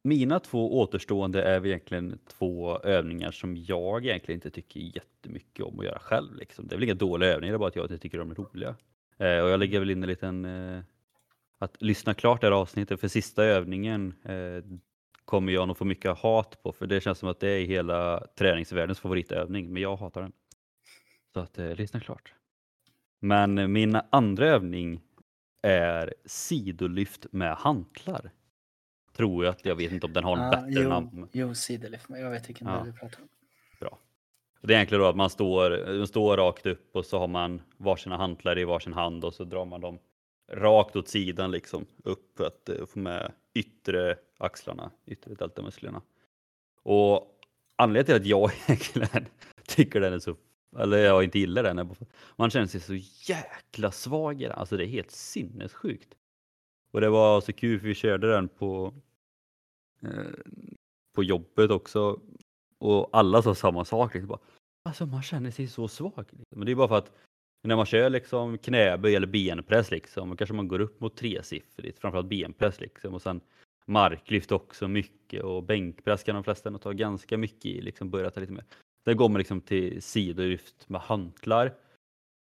mina 0.03 0.39
två 0.39 0.79
återstående 0.79 1.43
är 1.43 1.65
egentligen 1.65 2.19
två 2.27 2.79
övningar 2.79 3.31
som 3.31 3.57
jag 3.57 4.05
egentligen 4.05 4.37
inte 4.37 4.51
tycker 4.51 4.79
jättemycket 4.79 5.65
om 5.65 5.79
att 5.79 5.85
göra 5.85 5.99
själv. 5.99 6.35
Liksom. 6.35 6.67
Det 6.67 6.75
är 6.75 6.77
väl 6.77 6.83
inga 6.83 6.93
dåliga 6.93 7.29
övningar, 7.29 7.53
det 7.53 7.55
är 7.55 7.59
bara 7.59 7.69
att 7.69 7.75
jag 7.75 7.85
inte 7.85 7.97
tycker 7.97 8.17
de 8.17 8.31
är 8.31 8.35
roliga. 8.35 8.75
Eh, 9.17 9.43
och 9.43 9.49
jag 9.49 9.59
lägger 9.59 9.79
väl 9.79 9.89
in 9.89 10.03
en 10.03 10.09
liten... 10.09 10.45
Eh, 10.45 10.83
att 11.61 11.81
lyssna 11.81 12.13
klart 12.13 12.41
det 12.41 12.47
här 12.47 12.51
avsnittet, 12.51 12.99
för 12.99 13.07
sista 13.07 13.43
övningen 13.43 14.13
eh, 14.23 14.79
kommer 15.25 15.51
jag 15.51 15.67
nog 15.67 15.77
få 15.77 15.85
mycket 15.85 16.17
hat 16.17 16.63
på, 16.63 16.71
för 16.71 16.87
det 16.87 17.01
känns 17.01 17.19
som 17.19 17.29
att 17.29 17.39
det 17.39 17.49
är 17.49 17.65
hela 17.65 18.27
träningsvärldens 18.35 18.99
favoritövning, 18.99 19.73
men 19.73 19.81
jag 19.81 19.95
hatar 19.95 20.21
den. 20.21 20.31
Så 21.33 21.39
att 21.39 21.59
eh, 21.59 21.75
lyssna 21.75 21.99
klart. 21.99 22.33
Men 23.19 23.71
min 23.71 23.99
andra 24.09 24.47
övning 24.47 25.01
är 25.61 26.13
sidolyft 26.25 27.25
med 27.31 27.55
hantlar. 27.55 28.31
Tror 29.13 29.45
jag 29.45 29.51
att 29.51 29.65
jag 29.65 29.75
vet 29.75 29.91
inte 29.91 30.05
om 30.05 30.13
den 30.13 30.23
har 30.23 30.35
något 30.35 30.53
Ja, 30.53 30.61
bättre 30.61 30.81
jo, 30.83 30.89
namn. 30.89 31.27
Jo, 31.31 31.55
sidolift, 31.55 32.09
men 32.09 32.21
jag 32.21 32.29
vet 32.29 32.49
vilken 32.49 32.67
Ja. 32.67 32.83
du 32.85 32.93
pratar 32.93 33.21
om. 33.21 33.27
Det 34.61 34.73
är 34.73 34.75
egentligen 34.77 35.01
då 35.01 35.07
att 35.09 35.15
man 35.15 35.29
står, 35.29 35.97
man 35.97 36.07
står 36.07 36.37
rakt 36.37 36.65
upp 36.65 36.95
och 36.95 37.05
så 37.05 37.19
har 37.19 37.27
man 37.27 37.61
varsina 37.77 38.17
hantlar 38.17 38.59
i 38.59 38.63
varsin 38.63 38.93
hand 38.93 39.25
och 39.25 39.33
så 39.33 39.43
drar 39.43 39.65
man 39.65 39.81
dem 39.81 39.99
rakt 40.51 40.95
åt 40.95 41.07
sidan 41.07 41.51
liksom 41.51 41.85
upp 42.03 42.37
för 42.37 42.47
att 42.47 42.69
eh, 42.69 42.85
få 42.85 42.99
med 42.99 43.31
yttre 43.53 44.15
axlarna, 44.37 44.91
yttre 45.05 45.33
deltamusklerna. 45.33 46.01
Och 46.83 47.39
anledningen 47.75 48.05
till 48.05 48.15
att 48.15 48.25
jag 48.41 48.51
egentligen 48.67 49.25
tycker 49.67 49.99
den 50.01 50.13
är 50.13 50.19
så, 50.19 50.35
eller 50.77 50.97
jag 50.97 51.23
inte 51.23 51.39
gillar 51.39 51.63
den, 51.63 51.95
man 52.35 52.49
känner 52.49 52.67
sig 52.67 52.81
så 52.81 52.95
jäkla 53.31 53.91
svag 53.91 54.41
i 54.41 54.45
den. 54.45 54.51
Alltså 54.51 54.77
det 54.77 54.85
är 54.85 54.87
helt 54.87 55.11
sinnessjukt. 55.11 56.15
Och 56.91 57.01
det 57.01 57.09
var 57.09 57.41
så 57.41 57.53
kul 57.53 57.79
för 57.79 57.87
vi 57.87 57.95
körde 57.95 58.31
den 58.31 58.49
på, 58.49 58.93
eh, 60.01 60.31
på 61.15 61.23
jobbet 61.23 61.71
också 61.71 62.19
och 62.77 63.09
alla 63.11 63.41
sa 63.41 63.55
samma 63.55 63.85
sak. 63.85 64.13
Liksom 64.13 64.27
bara, 64.27 64.39
alltså 64.83 65.05
man 65.05 65.23
känner 65.23 65.51
sig 65.51 65.67
så 65.67 65.87
svag. 65.87 66.13
Liksom. 66.17 66.43
Men 66.55 66.65
det 66.65 66.71
är 66.71 66.75
bara 66.75 66.87
för 66.87 66.97
att 66.97 67.11
när 67.63 67.75
man 67.75 67.85
kör 67.85 68.09
liksom 68.09 68.57
knäböj 68.57 69.15
eller 69.15 69.27
benpress 69.27 69.91
liksom, 69.91 70.31
och 70.31 70.37
kanske 70.37 70.53
man 70.53 70.67
går 70.67 70.79
upp 70.79 71.01
mot 71.01 71.17
tresiffrigt, 71.17 71.99
framförallt 71.99 72.29
benpress 72.29 72.79
liksom, 72.79 73.13
och 73.13 73.21
sen 73.21 73.41
marklyft 73.85 74.51
också 74.51 74.87
mycket 74.87 75.43
och 75.43 75.63
bänkpress 75.63 76.23
kan 76.23 76.35
de 76.35 76.43
flesta 76.43 76.69
nog 76.69 76.81
ta 76.81 76.91
ganska 76.91 77.37
mycket 77.37 77.65
i, 77.65 77.81
liksom 77.81 78.09
börja 78.09 78.31
ta 78.31 78.39
lite 78.39 78.53
mer. 78.53 78.65
Där 79.03 79.13
går 79.13 79.29
man 79.29 79.37
liksom 79.37 79.61
till 79.61 80.01
sidolyft 80.01 80.89
med 80.89 81.01
hantlar. 81.01 81.73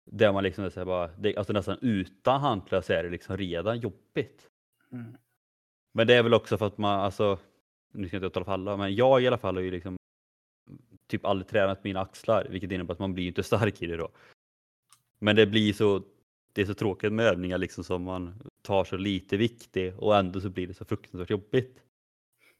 Där 0.04 0.32
man 0.32 0.44
liksom 0.44 0.70
här 0.76 0.84
bara, 0.84 1.08
det, 1.08 1.36
alltså 1.36 1.52
nästan 1.52 1.78
utan 1.80 2.40
hantlar 2.40 2.80
så 2.80 2.92
är 2.92 3.02
det 3.04 3.10
liksom 3.10 3.36
redan 3.36 3.80
jobbigt. 3.80 4.48
Mm. 4.92 5.16
Men 5.92 6.06
det 6.06 6.14
är 6.14 6.22
väl 6.22 6.34
också 6.34 6.58
för 6.58 6.66
att 6.66 6.78
man, 6.78 7.00
alltså, 7.00 7.38
nu 7.92 8.08
ska 8.08 8.16
jag 8.16 8.24
inte 8.24 8.34
tala 8.34 8.44
för 8.44 8.52
alla, 8.52 8.76
men 8.76 8.94
jag 8.94 9.22
i 9.22 9.26
alla 9.26 9.38
fall 9.38 9.56
har 9.56 9.62
ju 9.62 9.70
liksom 9.70 9.96
typ 11.06 11.24
aldrig 11.24 11.48
tränat 11.48 11.84
mina 11.84 12.00
axlar, 12.00 12.46
vilket 12.50 12.72
innebär 12.72 12.92
att 12.92 12.98
man 12.98 13.14
blir 13.14 13.26
inte 13.26 13.42
stark 13.42 13.82
i 13.82 13.86
det 13.86 13.96
då. 13.96 14.10
Men 15.18 15.36
det 15.36 15.46
blir 15.46 15.72
så, 15.72 16.02
det 16.52 16.62
är 16.62 16.66
så 16.66 16.74
tråkigt 16.74 17.12
med 17.12 17.26
övningar 17.26 17.58
liksom 17.58 17.84
som 17.84 18.02
man 18.02 18.42
tar 18.62 18.84
så 18.84 18.96
lite 18.96 19.36
vikt 19.36 19.76
i 19.76 19.92
och 19.98 20.16
ändå 20.16 20.40
så 20.40 20.50
blir 20.50 20.66
det 20.66 20.74
så 20.74 20.84
fruktansvärt 20.84 21.30
jobbigt. 21.30 21.82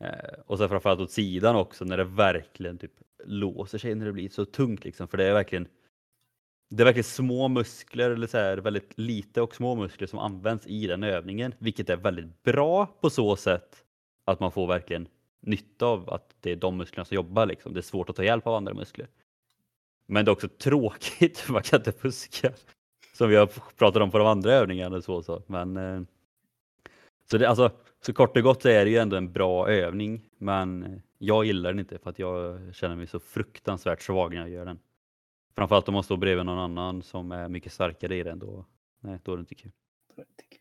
Eh, 0.03 0.41
och 0.47 0.59
sen 0.59 0.69
framförallt 0.69 1.01
åt 1.01 1.11
sidan 1.11 1.57
också 1.57 1.85
när 1.85 1.97
det 1.97 2.05
verkligen 2.05 2.79
typ 2.79 2.93
låser 3.25 3.79
sig 3.79 3.95
när 3.95 4.07
det 4.07 4.13
blir 4.13 4.29
så 4.29 4.45
tungt 4.45 4.85
liksom, 4.85 5.09
för 5.09 5.19
det 5.19 5.25
är 5.25 5.33
verkligen 5.33 5.69
det 6.71 6.83
är 6.83 6.85
verkligen 6.85 7.05
små 7.05 7.49
muskler, 7.49 8.11
eller 8.11 8.27
så 8.27 8.39
här, 8.39 8.57
väldigt 8.57 8.99
lite 8.99 9.41
och 9.41 9.55
små 9.55 9.75
muskler 9.75 10.07
som 10.07 10.19
används 10.19 10.67
i 10.67 10.87
den 10.87 11.03
övningen, 11.03 11.55
vilket 11.59 11.91
är 11.91 11.97
väldigt 11.97 12.43
bra 12.43 12.87
på 13.01 13.11
så 13.11 13.37
sätt 13.37 13.85
att 14.25 14.41
man 14.41 14.53
får 14.53 14.67
verkligen 14.67 15.09
nytta 15.41 15.87
av 15.87 16.11
att 16.11 16.37
det 16.41 16.53
är 16.53 16.57
de 16.57 16.77
musklerna 16.77 17.05
som 17.05 17.15
jobbar. 17.15 17.47
Liksom. 17.47 17.75
Det 17.75 17.81
är 17.81 17.83
svårt 17.83 18.11
att 18.11 18.17
ta 18.17 18.25
hjälp 18.25 18.47
av 18.47 18.55
andra 18.55 18.75
muskler. 18.75 19.09
Men 20.07 20.25
det 20.25 20.29
är 20.29 20.33
också 20.33 20.49
tråkigt, 20.49 21.39
för 21.39 21.53
man 21.53 21.63
kan 21.63 21.81
inte 21.81 21.93
fuska. 21.93 22.53
Som 23.15 23.29
vi 23.29 23.37
har 23.37 23.47
pratat 23.77 24.03
om 24.03 24.11
på 24.11 24.19
de 24.19 24.27
andra 24.27 24.53
övningarna. 24.53 25.03
Så, 25.03 25.23
så. 25.23 25.43
Men, 25.47 25.77
eh, 25.77 26.03
så, 27.31 27.39
det, 27.39 27.49
alltså, 27.49 27.71
så 28.01 28.13
kort 28.13 28.37
och 28.37 28.43
gott 28.43 28.63
så 28.63 28.69
är 28.69 28.85
det 28.85 28.91
ju 28.91 28.97
ändå 28.99 29.17
en 29.17 29.33
bra 29.33 29.69
övning, 29.69 30.31
men 30.39 31.03
jag 31.19 31.45
gillar 31.45 31.71
den 31.71 31.79
inte 31.79 31.99
för 31.99 32.11
att 32.11 32.19
jag 32.19 32.61
känner 32.75 32.97
mig 32.97 33.07
så 33.07 33.21
fruktansvärt 33.21 34.03
svag 34.03 34.35
när 34.35 34.41
jag 34.41 34.51
gör 34.51 34.65
den. 34.65 34.79
Framförallt 35.57 35.89
om 35.89 35.95
man 35.95 36.03
står 36.03 36.17
bredvid 36.17 36.47
någon 36.47 36.59
annan 36.59 37.03
som 37.03 37.33
är 37.33 37.49
mycket 37.49 37.73
starkare 37.73 38.17
i 38.17 38.23
den, 38.23 38.39
då, 38.39 38.67
nej, 39.01 39.19
då 39.23 39.33
är 39.33 39.37
det 39.37 39.41
inte 39.41 39.55
kul. 39.55 39.73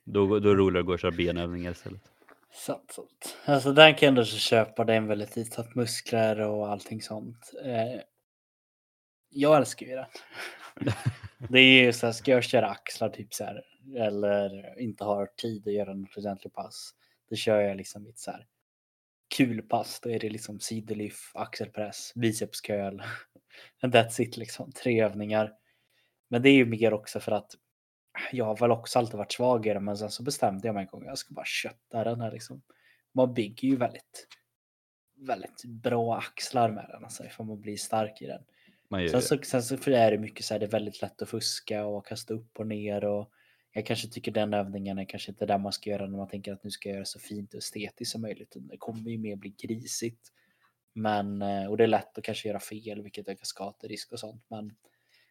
Då, 0.04 0.28
då 0.28 0.36
är 0.36 0.39
det 0.39 0.62
roligare 0.62 0.80
att 0.80 0.86
gå 0.86 0.93
och 0.93 1.00
köra 1.00 1.12
benövningar 1.12 1.71
istället. 1.71 2.02
Sant, 2.54 2.91
sant. 2.91 3.38
Alltså 3.45 3.74
den 3.74 3.95
kan 3.95 4.06
jag 4.06 4.08
ändå 4.08 4.24
köpa, 4.26 4.84
det 4.84 4.93
är 4.93 5.02
väldigt 5.02 5.36
litet 5.36 5.76
muskler 5.76 6.39
och 6.41 6.69
allting 6.69 7.02
sånt. 7.02 7.52
Eh, 7.65 8.02
jag 9.30 9.58
älskar 9.58 9.86
ju 9.86 9.95
den. 9.95 10.06
det 11.49 11.60
är 11.60 11.84
ju 11.84 11.93
så 11.93 12.06
här, 12.06 12.13
ska 12.13 12.32
jag 12.32 12.43
köra 12.43 12.69
axlar 12.69 13.10
typ 13.10 13.34
så 13.34 13.43
här, 13.43 13.63
eller 13.97 14.80
inte 14.80 15.04
har 15.04 15.25
tid 15.25 15.67
att 15.67 15.73
göra 15.73 15.93
något 15.93 16.17
ordentligt 16.17 16.54
pass, 16.54 16.93
då 17.30 17.36
kör 17.36 17.62
jag 17.62 17.77
liksom 17.77 18.04
mitt 18.04 18.19
så 18.19 18.32
här 18.32 18.47
kulpass, 19.36 19.99
då 19.99 20.10
är 20.10 20.19
det 20.19 20.30
liksom 20.30 20.60
sidolyft, 20.60 21.32
axelpress, 21.34 22.13
bicepscurl. 22.15 23.01
That's 23.82 24.21
it 24.21 24.38
liksom, 24.38 24.71
tre 24.71 25.04
övningar. 25.04 25.54
Men 26.27 26.41
det 26.41 26.49
är 26.49 26.54
ju 26.54 26.65
mer 26.65 26.93
också 26.93 27.19
för 27.19 27.32
att 27.32 27.51
jag 28.32 28.45
har 28.45 28.58
väl 28.58 28.71
också 28.71 28.99
alltid 28.99 29.17
varit 29.17 29.32
svag 29.32 29.67
i 29.67 29.73
det, 29.73 29.80
men 29.80 29.97
sen 29.97 30.12
så 30.12 30.23
bestämde 30.23 30.67
jag 30.67 30.73
mig 30.73 30.82
en 30.82 30.88
gång 30.88 31.06
jag 31.06 31.17
ska 31.17 31.34
bara 31.34 31.45
kötta 31.45 32.04
den 32.04 32.21
här 32.21 32.32
liksom. 32.32 32.62
Man 33.13 33.34
bygger 33.34 33.67
ju 33.67 33.75
väldigt, 33.75 34.27
väldigt 35.15 35.65
bra 35.65 36.17
axlar 36.17 36.71
med 36.71 36.86
den, 36.89 37.04
alltså 37.04 37.25
ifall 37.25 37.45
man 37.45 37.62
blir 37.62 37.77
stark 37.77 38.21
i 38.21 38.27
den. 38.27 38.43
Man 38.91 39.10
Sen 39.10 39.21
så, 39.21 39.38
sen 39.43 39.63
så 39.63 39.91
är 39.91 40.12
det 40.12 40.17
mycket 40.17 40.45
så 40.45 40.54
här, 40.54 40.60
det 40.60 40.65
är 40.65 40.69
väldigt 40.69 41.01
lätt 41.01 41.21
att 41.21 41.30
fuska 41.30 41.86
och 41.86 42.08
kasta 42.08 42.34
upp 42.34 42.60
och 42.60 42.67
ner 42.67 43.04
och 43.04 43.32
jag 43.73 43.86
kanske 43.86 44.08
tycker 44.08 44.32
den 44.32 44.54
övningen 44.54 44.99
är 44.99 45.06
kanske 45.06 45.32
inte 45.32 45.45
den 45.45 45.62
man 45.62 45.71
ska 45.71 45.89
göra 45.89 46.08
när 46.08 46.17
man 46.17 46.27
tänker 46.27 46.54
att 46.54 46.63
nu 46.63 46.71
ska 46.71 46.89
jag 46.89 46.95
göra 46.95 47.06
så 47.06 47.19
fint 47.19 47.54
och 47.54 47.58
estetiskt 47.58 48.12
som 48.12 48.21
möjligt. 48.21 48.56
Det 48.60 48.77
kommer 48.77 49.10
ju 49.12 49.17
mer 49.17 49.36
bli 49.36 49.49
grisigt. 49.49 50.32
Men, 50.93 51.41
eh, 51.41 51.65
och 51.65 51.77
det 51.77 51.84
är 51.84 51.88
lätt 51.88 52.17
att 52.17 52.23
kanske 52.23 52.47
göra 52.47 52.60
fel, 52.60 53.01
vilket 53.01 53.27
ökar 53.27 53.45
skaderisk 53.45 54.12
och 54.12 54.19
sånt. 54.19 54.45
Men 54.47 54.75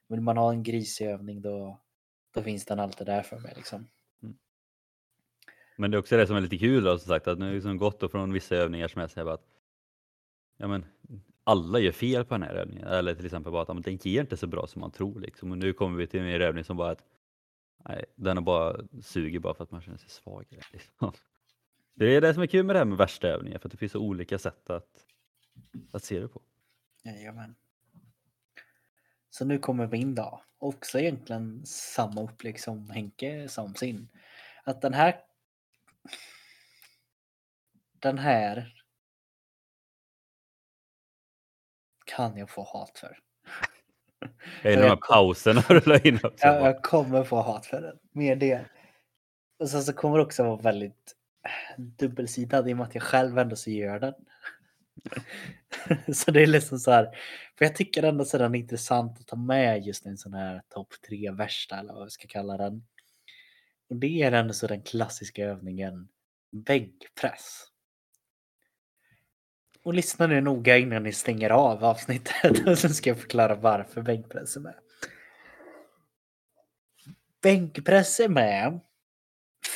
vill 0.09 0.21
man 0.21 0.37
ha 0.37 0.53
en 0.53 0.63
grisig 0.63 1.07
övning 1.07 1.43
då, 1.43 1.81
då 2.35 2.43
finns 2.43 2.65
den 2.65 2.81
alltid 2.81 3.07
där 3.07 3.23
för 3.23 3.39
mig 3.39 3.53
liksom. 3.57 3.89
Men 5.77 5.91
det 5.91 5.97
är 5.97 5.99
också 5.99 6.17
det 6.17 6.27
som 6.27 6.37
är 6.37 6.41
lite 6.41 6.59
kul 6.59 6.85
då, 6.85 6.99
som 6.99 7.09
sagt 7.09 7.29
att 7.29 7.39
nu 7.39 7.47
har 7.47 7.53
liksom 7.53 7.79
gått 7.79 8.01
då 8.01 8.09
från 8.09 8.33
vissa 8.33 8.57
övningar 8.57 8.89
som 8.89 9.01
jag 9.01 9.11
säger 9.11 9.31
att 9.31 9.47
ja, 10.57 10.69
men, 10.69 10.85
alla 11.45 11.79
gör 11.79 11.93
fel 11.93 12.25
på 12.25 12.35
den 12.35 12.43
här 12.43 12.55
övningen. 12.55 12.87
Eller 12.87 13.15
till 13.15 13.25
exempel 13.25 13.53
bara 13.53 13.63
att 13.63 13.69
men 13.69 13.83
den 13.83 13.97
ger 13.97 14.21
inte 14.21 14.37
så 14.37 14.47
bra 14.47 14.67
som 14.67 14.81
man 14.81 14.91
tror. 14.91 15.21
Liksom. 15.21 15.51
Och 15.51 15.59
nu 15.59 15.73
kommer 15.73 15.99
vi 15.99 16.07
till 16.07 16.21
en 16.21 16.43
övning 16.43 16.65
som 16.65 16.77
bara 16.77 16.91
att 16.91 17.05
nej, 17.89 18.05
den 18.15 18.37
är 18.37 18.41
bara 18.41 18.77
suger 19.03 19.39
bara 19.39 19.55
för 19.55 19.65
att 19.65 19.71
man 19.71 19.83
känner 19.83 19.99
sig 19.99 20.11
svag. 20.11 20.45
Liksom. 20.73 21.13
Det 21.95 22.17
är 22.17 22.21
det 22.21 22.35
som 22.35 22.43
är 22.43 22.47
kul 22.47 22.67
med 22.67 22.75
det 22.75 22.81
här 22.81 22.87
med 22.87 22.99
värsta 22.99 23.29
övningar, 23.29 23.59
för 23.59 23.69
att 23.69 23.73
det 23.73 23.79
finns 23.79 23.93
så 23.93 23.99
olika 23.99 24.39
sätt 24.39 24.71
att, 24.71 25.07
att 25.93 26.05
se 26.05 26.21
det 26.21 26.29
på. 26.29 26.43
Jajamän. 27.03 27.55
Så 29.31 29.45
nu 29.45 29.59
kommer 29.59 29.87
min 29.87 30.15
dag. 30.15 30.41
Också 30.59 30.99
egentligen 30.99 31.67
samma 31.67 32.23
upplägg 32.23 32.61
som 32.61 32.91
Henke 32.91 33.49
som 33.49 33.75
sin. 33.75 34.09
Att 34.65 34.83
den 34.83 34.95
här... 34.95 35.21
Den 37.93 38.19
här... 38.19 38.80
Kan 42.17 42.37
jag 42.37 42.51
få 42.51 42.63
hat 42.63 42.99
för. 42.99 43.19
Jag 44.63 44.73
är 44.73 44.83
de 44.83 44.89
här 44.89 44.97
pauserna 44.97 45.61
rullar 45.61 46.07
in 46.07 46.15
också. 46.15 46.47
Bara, 46.47 46.61
jag 46.61 46.83
kommer 46.83 47.25
få 47.25 47.37
hat 47.37 47.67
för 47.67 47.81
den. 47.81 47.99
Mer 48.13 48.37
det. 48.37 48.65
Och 49.59 49.71
sen 49.71 49.83
så 49.83 49.93
kommer 49.93 50.17
det 50.17 50.23
också 50.23 50.43
vara 50.43 50.57
väldigt 50.57 51.15
dubbelsidad 51.77 52.69
i 52.69 52.73
och 52.73 52.77
med 52.77 52.87
att 52.87 52.95
jag 52.95 53.03
själv 53.03 53.39
ändå 53.39 53.57
så 53.57 53.71
gör 53.71 54.01
den. 54.01 54.15
så 56.15 56.31
det 56.31 56.43
är 56.43 56.47
liksom 56.47 56.79
så 56.79 56.91
här. 56.91 57.05
För 57.59 57.65
jag 57.65 57.77
tycker 57.77 58.03
ändå 58.03 58.25
så 58.25 58.37
är 58.37 58.43
den 58.43 58.55
intressant 58.55 59.21
att 59.21 59.27
ta 59.27 59.37
med 59.37 59.87
just 59.87 60.07
en 60.07 60.19
sån 60.19 60.35
här 60.35 60.63
topp 60.69 60.89
tre 61.09 61.31
värsta 61.31 61.79
eller 61.79 61.93
vad 61.93 62.05
vi 62.05 62.11
ska 62.11 62.29
kalla 62.29 62.57
den. 62.57 62.87
Och 63.91 63.97
det 63.97 64.23
är 64.23 64.33
ändå 64.33 64.55
så 64.55 64.67
den 64.67 64.83
klassiska 64.83 65.45
övningen 65.45 66.09
bänkpress. 66.53 67.67
Och 69.83 69.95
lyssna 69.95 70.27
nu 70.27 70.41
noga 70.41 70.79
innan 70.79 71.03
ni 71.03 71.13
stänger 71.13 71.51
av 71.51 71.85
avsnittet 71.85 72.67
och 72.67 72.79
sen 72.79 72.95
ska 72.95 73.11
jag 73.11 73.19
förklara 73.19 73.55
varför 73.55 74.03
bänkpress 74.03 74.57
är 74.57 74.61
med. 74.61 74.75
Bänkpress 77.43 78.21
är 78.21 78.29
med 78.29 78.81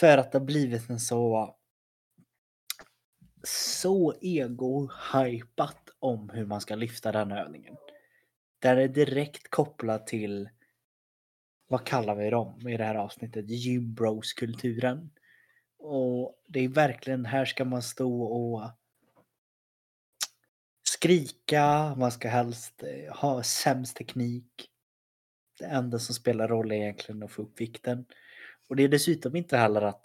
för 0.00 0.18
att 0.18 0.32
det 0.32 0.38
har 0.38 0.44
blivit 0.44 0.90
en 0.90 1.00
så 1.00 1.54
så 3.46 4.14
ego-hypat 4.20 5.90
om 5.98 6.30
hur 6.30 6.46
man 6.46 6.60
ska 6.60 6.74
lyfta 6.74 7.12
den 7.12 7.32
övningen. 7.32 7.76
Den 8.58 8.78
är 8.78 8.88
direkt 8.88 9.50
kopplad 9.50 10.06
till 10.06 10.48
vad 11.68 11.84
kallar 11.84 12.14
vi 12.14 12.30
dem 12.30 12.68
i 12.68 12.76
det 12.76 12.84
här 12.84 12.94
avsnittet? 12.94 13.50
Gymbros-kulturen. 13.50 15.10
Och 15.78 16.42
det 16.46 16.60
är 16.60 16.68
verkligen, 16.68 17.24
här 17.24 17.44
ska 17.44 17.64
man 17.64 17.82
stå 17.82 18.22
och 18.22 18.70
skrika, 21.04 21.94
man 21.98 22.10
ska 22.10 22.28
helst 22.28 22.82
eh, 22.82 23.16
ha 23.16 23.42
sämst 23.42 23.96
teknik. 23.96 24.68
Det 25.58 25.64
enda 25.64 25.98
som 25.98 26.14
spelar 26.14 26.48
roll 26.48 26.72
är 26.72 26.76
egentligen 26.76 27.22
att 27.22 27.30
få 27.30 27.42
upp 27.42 27.60
vikten. 27.60 28.04
Och 28.68 28.76
det 28.76 28.82
är 28.82 28.88
dessutom 28.88 29.36
inte 29.36 29.56
heller 29.56 29.82
att, 29.82 30.04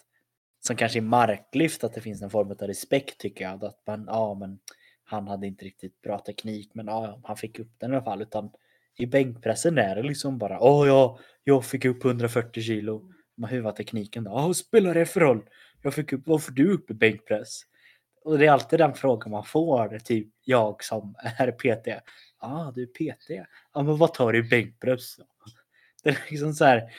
som 0.60 0.76
kanske 0.76 0.98
i 0.98 1.02
marklyft, 1.02 1.84
att 1.84 1.94
det 1.94 2.02
finns 2.02 2.22
en 2.22 2.30
form 2.30 2.52
av 2.52 2.58
respekt 2.58 3.18
tycker 3.18 3.46
jag. 3.46 3.66
Att 3.66 3.82
man, 3.88 4.06
ja 4.08 4.34
men 4.34 4.60
han 5.04 5.28
hade 5.28 5.48
inte 5.48 5.66
riktigt 5.66 6.02
bra 6.02 6.20
teknik, 6.20 6.72
men 6.74 6.88
ja, 6.88 7.22
han 7.24 7.38
fick 7.38 7.60
upp 7.60 7.72
den 7.78 7.92
i 7.92 7.96
alla 7.96 8.06
fall. 8.06 8.22
Utan 8.22 8.50
i 8.98 9.06
bänkpressen 9.06 9.78
är 9.78 9.96
det 9.96 10.04
liksom 10.04 10.38
bara, 10.38 10.60
åh 10.60 10.88
ja, 10.88 11.20
jag 11.44 11.66
fick 11.66 11.86
upp 11.86 12.06
140 12.06 12.64
kilo. 12.64 13.12
Men 13.36 13.50
hur 13.50 13.62
var 13.62 13.72
tekniken 13.72 14.24
då? 14.24 14.32
Ja, 14.32 14.48
vad 14.48 14.58
spelar 14.58 14.94
det 14.94 15.06
för 15.06 15.20
roll? 15.20 15.50
Jag 15.82 15.94
fick 15.94 16.14
upp, 16.14 16.22
vad 16.26 16.44
får 16.44 16.52
du 16.52 16.74
upp 16.74 16.92
i 16.92 16.94
bänkpress? 16.94 17.62
Och 18.24 18.40
det 18.40 18.46
är 18.46 18.52
alltid 18.52 18.80
den 18.80 18.94
frågan 18.94 19.32
man 19.32 19.44
får, 19.44 20.00
typ 20.00 20.28
jag 20.44 20.84
som 20.84 21.16
är 21.38 21.52
PT. 21.52 21.88
Ja, 21.88 22.02
ah, 22.40 22.72
du 22.72 22.84
är 22.84 22.88
PT. 22.88 23.30
Ja, 23.74 23.84
men 23.84 23.98
vad 23.98 24.14
tar 24.14 24.34
du 24.34 24.40
i 24.40 24.44
bänkpress? 24.44 25.18
Det 26.04 26.10
är 26.10 26.18
liksom 26.30 26.54
så 26.54 26.66
här. 26.66 26.92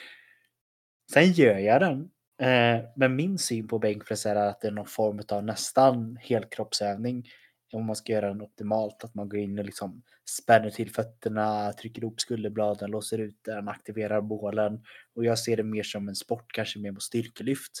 Sen 1.13 1.31
gör 1.31 1.57
jag 1.57 1.81
den. 1.81 2.09
Eh, 2.41 2.83
men 2.95 3.15
min 3.15 3.37
syn 3.37 3.67
på 3.67 3.79
bänkpress 3.79 4.25
är 4.25 4.35
att 4.35 4.61
det 4.61 4.67
är 4.67 4.71
någon 4.71 4.85
form 4.85 5.21
av 5.29 5.43
nästan 5.43 6.17
helkroppsövning. 6.21 7.29
Om 7.73 7.85
man 7.85 7.95
ska 7.95 8.13
göra 8.13 8.27
den 8.27 8.41
optimalt, 8.41 9.03
att 9.03 9.15
man 9.15 9.29
går 9.29 9.39
in 9.39 9.59
och 9.59 9.65
liksom 9.65 10.03
spänner 10.29 10.69
till 10.69 10.91
fötterna, 10.91 11.73
trycker 11.73 12.01
ihop 12.01 12.21
skulderbladen, 12.21 12.91
låser 12.91 13.17
ut 13.17 13.39
den, 13.41 13.67
aktiverar 13.67 14.21
bålen. 14.21 14.83
Och 15.15 15.25
jag 15.25 15.39
ser 15.39 15.57
det 15.57 15.63
mer 15.63 15.83
som 15.83 16.07
en 16.07 16.15
sport, 16.15 16.51
kanske 16.53 16.79
mer 16.79 16.91
på 16.91 16.99
styrkelyft. 16.99 17.71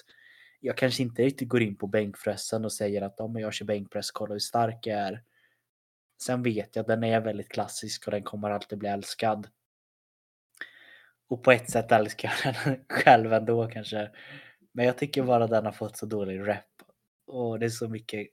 Jag 0.63 0.77
kanske 0.77 1.03
inte 1.03 1.23
riktigt 1.23 1.49
går 1.49 1.61
in 1.61 1.75
på 1.75 1.87
bänkpressen 1.87 2.65
och 2.65 2.73
säger 2.73 3.01
att 3.01 3.19
om 3.19 3.39
jag 3.39 3.53
kör 3.53 3.65
bänkpress, 3.65 4.11
kolla 4.11 4.33
hur 4.33 4.39
stark 4.39 4.87
jag 4.87 4.99
är. 4.99 5.23
Sen 6.21 6.43
vet 6.43 6.75
jag 6.75 6.83
att 6.83 6.87
den 6.87 7.03
är 7.03 7.21
väldigt 7.21 7.49
klassisk 7.49 8.07
och 8.07 8.11
den 8.11 8.23
kommer 8.23 8.49
alltid 8.49 8.79
bli 8.79 8.89
älskad. 8.89 9.47
Och 11.27 11.43
på 11.43 11.51
ett 11.51 11.69
sätt 11.69 11.91
älskar 11.91 12.33
jag 12.43 12.55
den 12.65 12.85
själv 12.89 13.33
ändå 13.33 13.67
kanske. 13.67 14.11
Men 14.71 14.85
jag 14.85 14.97
tycker 14.97 15.23
bara 15.23 15.47
den 15.47 15.65
har 15.65 15.71
fått 15.71 15.97
så 15.97 16.05
dålig 16.05 16.47
rep. 16.47 16.65
Och 17.27 17.59
det 17.59 17.65
är 17.65 17.69
så 17.69 17.87
mycket 17.87 18.27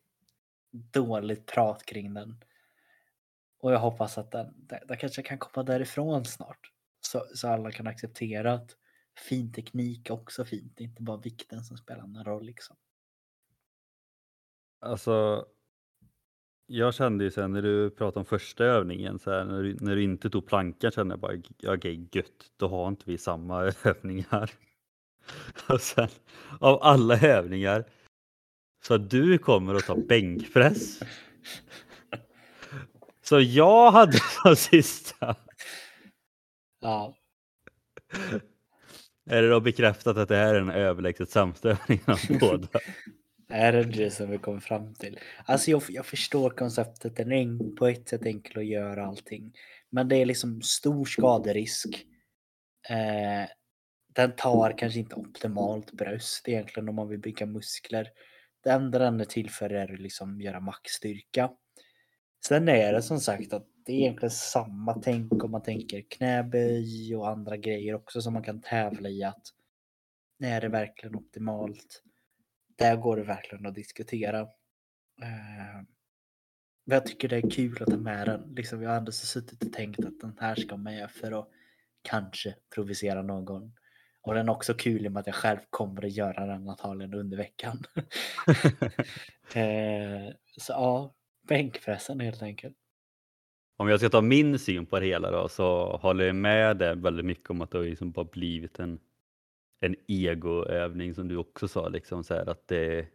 dåligt 0.70 1.46
prat 1.46 1.84
kring 1.84 2.14
den. 2.14 2.44
Och 3.60 3.72
jag 3.72 3.78
hoppas 3.78 4.18
att 4.18 4.30
den, 4.30 4.54
den, 4.56 4.80
den 4.88 4.96
kanske 4.96 5.22
kan 5.22 5.38
komma 5.38 5.64
därifrån 5.64 6.24
snart. 6.24 6.72
Så, 7.00 7.26
så 7.34 7.48
alla 7.48 7.70
kan 7.70 7.86
acceptera 7.86 8.52
att 8.52 8.76
fin 9.18 9.52
teknik 9.52 10.10
också 10.10 10.44
fint. 10.44 10.72
Det 10.76 10.84
är 10.84 10.88
inte 10.88 11.02
bara 11.02 11.16
vikten 11.16 11.64
som 11.64 11.76
spelar 11.76 12.02
en 12.04 12.24
roll 12.24 12.44
liksom. 12.46 12.76
Alltså, 14.80 15.46
jag 16.66 16.94
kände 16.94 17.24
ju 17.24 17.30
sen 17.30 17.52
när 17.52 17.62
du 17.62 17.90
pratade 17.90 18.18
om 18.18 18.24
första 18.24 18.64
övningen, 18.64 19.18
så 19.18 19.30
här, 19.30 19.44
när, 19.44 19.62
du, 19.62 19.76
när 19.80 19.96
du 19.96 20.02
inte 20.02 20.30
tog 20.30 20.46
plankan 20.46 20.90
kände 20.90 21.12
jag 21.12 21.20
bara, 21.20 21.42
"Ja, 21.58 21.74
okej 21.74 22.08
gött, 22.12 22.52
då 22.56 22.68
har 22.68 22.88
inte 22.88 23.02
vi 23.06 23.18
samma 23.18 23.62
övningar. 23.84 24.50
Och 25.68 25.80
sen 25.80 26.08
av 26.60 26.82
alla 26.82 27.20
övningar 27.20 27.84
så 28.82 28.96
du 28.98 29.38
kommer 29.38 29.74
att 29.74 29.86
ta 29.86 29.96
bänkpress. 29.96 31.00
Så 33.22 33.40
jag 33.40 33.90
hade 33.90 34.12
som 34.42 34.56
sista, 34.56 35.36
Ja, 36.80 37.14
är 39.28 39.42
det 39.42 39.48
då 39.50 39.60
bekräftat 39.60 40.16
att 40.16 40.28
det 40.28 40.36
här 40.36 40.54
är 40.54 40.58
den 40.60 40.70
överlägset 40.70 41.30
sämsta 41.30 41.68
övningen 41.68 42.04
av 42.06 42.18
båda? 42.40 42.68
är 43.50 43.72
det 43.72 43.84
det 43.84 44.10
som 44.10 44.30
vi 44.30 44.38
kommer 44.38 44.60
fram 44.60 44.94
till? 44.94 45.18
Alltså 45.44 45.70
jag, 45.70 45.82
jag 45.88 46.06
förstår 46.06 46.50
konceptet. 46.50 47.16
Den 47.16 47.32
är 47.32 47.42
en- 47.42 47.76
på 47.76 47.86
ett 47.86 48.08
sätt 48.08 48.26
enkel 48.26 48.58
att 48.58 48.66
göra 48.66 49.06
allting. 49.06 49.52
Men 49.90 50.08
det 50.08 50.16
är 50.16 50.26
liksom 50.26 50.62
stor 50.62 51.04
skaderisk. 51.04 51.86
Eh, 52.88 53.48
den 54.14 54.32
tar 54.36 54.78
kanske 54.78 54.98
inte 55.00 55.14
optimalt 55.14 55.92
bröst 55.92 56.48
egentligen 56.48 56.88
om 56.88 56.94
man 56.94 57.08
vill 57.08 57.18
bygga 57.20 57.46
muskler. 57.46 58.08
Det 58.64 58.70
enda 58.70 58.98
den 58.98 59.20
är 59.20 59.24
till 59.24 59.50
för 59.50 59.70
är 59.70 59.92
att 59.94 60.00
liksom 60.00 60.40
göra 60.40 60.60
maxstyrka. 60.60 61.50
Sen 62.46 62.68
är 62.68 62.92
det 62.92 63.02
som 63.02 63.20
sagt 63.20 63.52
att 63.52 63.66
det 63.88 63.92
är 63.92 63.96
egentligen 63.96 64.30
samma 64.30 64.94
tänk 64.94 65.44
om 65.44 65.50
man 65.50 65.62
tänker 65.62 66.04
knäböj 66.10 67.16
och 67.16 67.28
andra 67.28 67.56
grejer 67.56 67.94
också 67.94 68.22
som 68.22 68.32
man 68.32 68.42
kan 68.42 68.60
tävla 68.60 69.08
i 69.08 69.22
att 69.24 69.42
är 70.42 70.60
det 70.60 70.68
verkligen 70.68 71.16
optimalt? 71.16 72.02
Där 72.76 72.96
går 72.96 73.16
det 73.16 73.22
verkligen 73.22 73.66
att 73.66 73.74
diskutera. 73.74 74.40
Eh, 75.22 75.76
Men 76.84 76.94
jag 76.94 77.06
tycker 77.06 77.28
det 77.28 77.36
är 77.36 77.50
kul 77.50 77.82
att 77.82 77.88
ta 77.88 77.96
med 77.96 78.26
den. 78.26 78.54
Liksom, 78.54 78.82
jag 78.82 78.90
har 78.90 78.96
ändå 78.96 79.12
suttit 79.12 79.64
och 79.64 79.72
tänkt 79.72 80.04
att 80.04 80.20
den 80.20 80.36
här 80.40 80.54
ska 80.54 80.76
med 80.76 81.10
för 81.10 81.40
att 81.40 81.48
kanske 82.02 82.54
provocera 82.74 83.22
någon. 83.22 83.72
Och 84.22 84.34
den 84.34 84.48
är 84.48 84.52
också 84.52 84.74
kul 84.74 85.04
i 85.04 85.08
och 85.08 85.12
med 85.12 85.20
att 85.20 85.26
jag 85.26 85.36
själv 85.36 85.58
kommer 85.70 86.04
att 86.04 86.16
göra 86.16 86.46
den 86.46 86.68
antagligen 86.68 87.14
under 87.14 87.36
veckan. 87.36 87.84
Eh, 89.54 90.34
så 90.58 90.72
ja, 90.72 91.14
bänkpressen 91.48 92.20
helt 92.20 92.42
enkelt. 92.42 92.76
Om 93.80 93.88
jag 93.88 94.00
ska 94.00 94.08
ta 94.08 94.20
min 94.20 94.58
syn 94.58 94.86
på 94.86 95.00
det 95.00 95.06
hela 95.06 95.30
då 95.30 95.48
så 95.48 95.96
håller 95.96 96.24
jag 96.24 96.36
med 96.36 96.76
dig 96.76 96.96
väldigt 96.96 97.26
mycket 97.26 97.50
om 97.50 97.60
att 97.60 97.70
det 97.70 97.78
har 97.78 97.84
liksom 97.84 98.10
bara 98.10 98.24
blivit 98.24 98.78
en, 98.78 98.98
en 99.80 99.96
egoövning 100.08 101.14
som 101.14 101.28
du 101.28 101.36
också 101.36 101.68
sa. 101.68 101.88
Liksom 101.88 102.24
så 102.24 102.34
här, 102.34 102.48
att 102.48 102.68
det, 102.68 103.06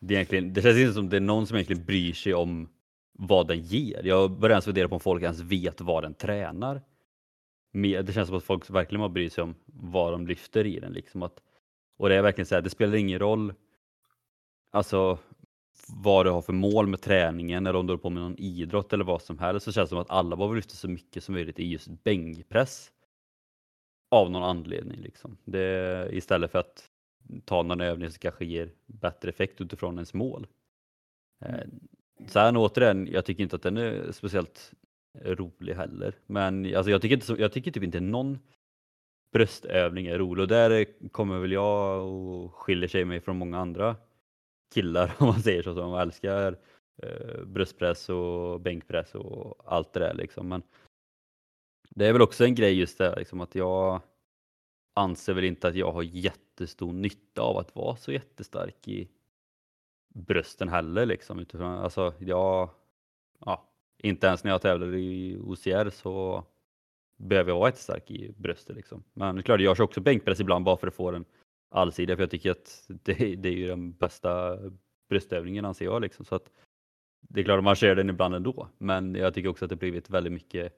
det, 0.00 0.14
egentligen, 0.14 0.52
det 0.52 0.62
känns 0.62 0.78
inte 0.78 0.92
som 0.92 1.08
det 1.08 1.16
är 1.16 1.20
någon 1.20 1.46
som 1.46 1.56
egentligen 1.56 1.84
bryr 1.84 2.12
sig 2.12 2.34
om 2.34 2.68
vad 3.12 3.48
den 3.48 3.60
ger. 3.60 4.02
Jag 4.04 4.30
börjar 4.30 4.54
ens 4.54 4.64
fundera 4.64 4.88
på 4.88 4.94
om 4.94 5.00
folk 5.00 5.22
ens 5.22 5.40
vet 5.40 5.80
vad 5.80 6.02
den 6.02 6.14
tränar. 6.14 6.82
Det 7.72 8.14
känns 8.14 8.28
som 8.28 8.36
att 8.36 8.44
folk 8.44 8.70
verkligen 8.70 9.00
bara 9.00 9.08
bryr 9.08 9.30
sig 9.30 9.44
om 9.44 9.54
vad 9.66 10.12
de 10.12 10.26
lyfter 10.26 10.66
i 10.66 10.80
den. 10.80 10.92
Liksom 10.92 11.22
att, 11.22 11.42
och 11.96 12.08
det 12.08 12.14
är 12.14 12.22
verkligen 12.22 12.46
så 12.46 12.54
här, 12.54 12.62
det 12.62 12.70
spelar 12.70 12.96
ingen 12.96 13.18
roll 13.18 13.54
alltså 14.70 15.18
vad 15.86 16.26
du 16.26 16.30
har 16.30 16.42
för 16.42 16.52
mål 16.52 16.86
med 16.86 17.00
träningen 17.00 17.66
eller 17.66 17.78
om 17.78 17.86
du 17.86 17.92
håller 17.92 18.02
på 18.02 18.10
med 18.10 18.22
någon 18.22 18.38
idrott 18.38 18.92
eller 18.92 19.04
vad 19.04 19.22
som 19.22 19.38
helst 19.38 19.64
så 19.64 19.72
känns 19.72 19.90
det 19.90 19.94
som 19.94 19.98
att 19.98 20.10
alla 20.10 20.36
bara 20.36 20.48
vill 20.48 20.56
lyfta 20.56 20.74
så 20.74 20.88
mycket 20.88 21.24
som 21.24 21.34
möjligt 21.34 21.58
i 21.58 21.68
just 21.68 21.88
bänkpress. 22.04 22.92
Av 24.10 24.30
någon 24.30 24.42
anledning 24.42 25.00
liksom. 25.00 25.36
Det, 25.44 26.08
istället 26.12 26.50
för 26.50 26.58
att 26.58 26.90
ta 27.44 27.62
någon 27.62 27.80
övning 27.80 28.10
som 28.10 28.18
kanske 28.18 28.44
ger 28.44 28.70
bättre 28.86 29.28
effekt 29.28 29.60
utifrån 29.60 29.94
ens 29.94 30.14
mål. 30.14 30.46
Mm. 31.40 31.70
Sen 32.26 32.56
återigen, 32.56 33.06
jag 33.06 33.24
tycker 33.24 33.42
inte 33.42 33.56
att 33.56 33.62
den 33.62 33.76
är 33.76 34.12
speciellt 34.12 34.72
rolig 35.24 35.74
heller. 35.74 36.14
Men 36.26 36.76
alltså, 36.76 36.90
jag, 36.90 37.02
tycker 37.02 37.14
inte, 37.14 37.42
jag 37.42 37.52
tycker 37.52 37.70
typ 37.70 37.82
inte 37.82 38.00
någon 38.00 38.38
bröstövning 39.32 40.06
är 40.06 40.18
rolig 40.18 40.42
och 40.42 40.48
där 40.48 40.84
kommer 41.08 41.38
väl 41.38 41.52
jag 41.52 42.06
och 42.06 42.54
skiljer 42.54 42.88
sig 42.88 43.04
mig 43.04 43.20
från 43.20 43.38
många 43.38 43.58
andra 43.58 43.96
killar 44.74 45.14
om 45.18 45.26
man 45.26 45.42
säger 45.42 45.62
så 45.62 45.74
som 45.74 45.94
älskar 45.94 46.58
eh, 47.02 47.44
bröstpress 47.44 48.08
och 48.08 48.60
bänkpress 48.60 49.14
och 49.14 49.62
allt 49.64 49.92
det 49.92 50.00
där 50.00 50.14
liksom. 50.14 50.48
Men 50.48 50.62
det 51.90 52.06
är 52.06 52.12
väl 52.12 52.22
också 52.22 52.44
en 52.44 52.54
grej 52.54 52.78
just 52.78 52.98
det 52.98 53.16
liksom 53.18 53.40
att 53.40 53.54
jag 53.54 54.00
anser 54.94 55.34
väl 55.34 55.44
inte 55.44 55.68
att 55.68 55.74
jag 55.74 55.92
har 55.92 56.02
jättestor 56.02 56.92
nytta 56.92 57.42
av 57.42 57.56
att 57.56 57.76
vara 57.76 57.96
så 57.96 58.12
jättestark 58.12 58.88
i 58.88 59.08
brösten 60.08 60.68
heller 60.68 61.06
liksom. 61.06 61.38
Utifrån, 61.38 61.72
alltså, 61.72 62.14
jag, 62.18 62.70
ja, 63.40 63.68
inte 63.98 64.26
ens 64.26 64.44
när 64.44 64.50
jag 64.50 64.62
tävlar 64.62 64.94
i 64.94 65.38
OCR 65.38 65.90
så 65.90 66.44
behöver 67.16 67.50
jag 67.50 67.58
vara 67.58 67.68
jättestark 67.68 68.10
i 68.10 68.32
bröstet 68.36 68.76
liksom. 68.76 69.04
Men 69.12 69.34
det 69.34 69.40
är 69.40 69.42
klart, 69.42 69.60
jag 69.60 69.76
kör 69.76 69.84
också 69.84 70.00
bänkpress 70.00 70.40
ibland 70.40 70.64
bara 70.64 70.76
för 70.76 70.86
att 70.86 70.94
få 70.94 71.10
den 71.10 71.24
allsidiga 71.68 72.16
för 72.16 72.22
jag 72.22 72.30
tycker 72.30 72.50
att 72.50 72.84
det, 72.88 73.36
det 73.36 73.48
är 73.48 73.52
ju 73.52 73.66
den 73.66 73.92
bästa 73.92 74.58
bröstövningen 75.08 75.64
anser 75.64 75.84
jag 75.84 76.02
liksom. 76.02 76.24
Så 76.24 76.34
att 76.34 76.50
det 77.20 77.40
är 77.40 77.44
klart 77.44 77.58
att 77.58 77.64
man 77.64 77.74
kör 77.74 77.94
den 77.94 78.10
ibland 78.10 78.34
ändå, 78.34 78.68
men 78.78 79.14
jag 79.14 79.34
tycker 79.34 79.48
också 79.48 79.64
att 79.64 79.68
det 79.68 79.76
blivit 79.76 80.10
väldigt 80.10 80.32
mycket. 80.32 80.72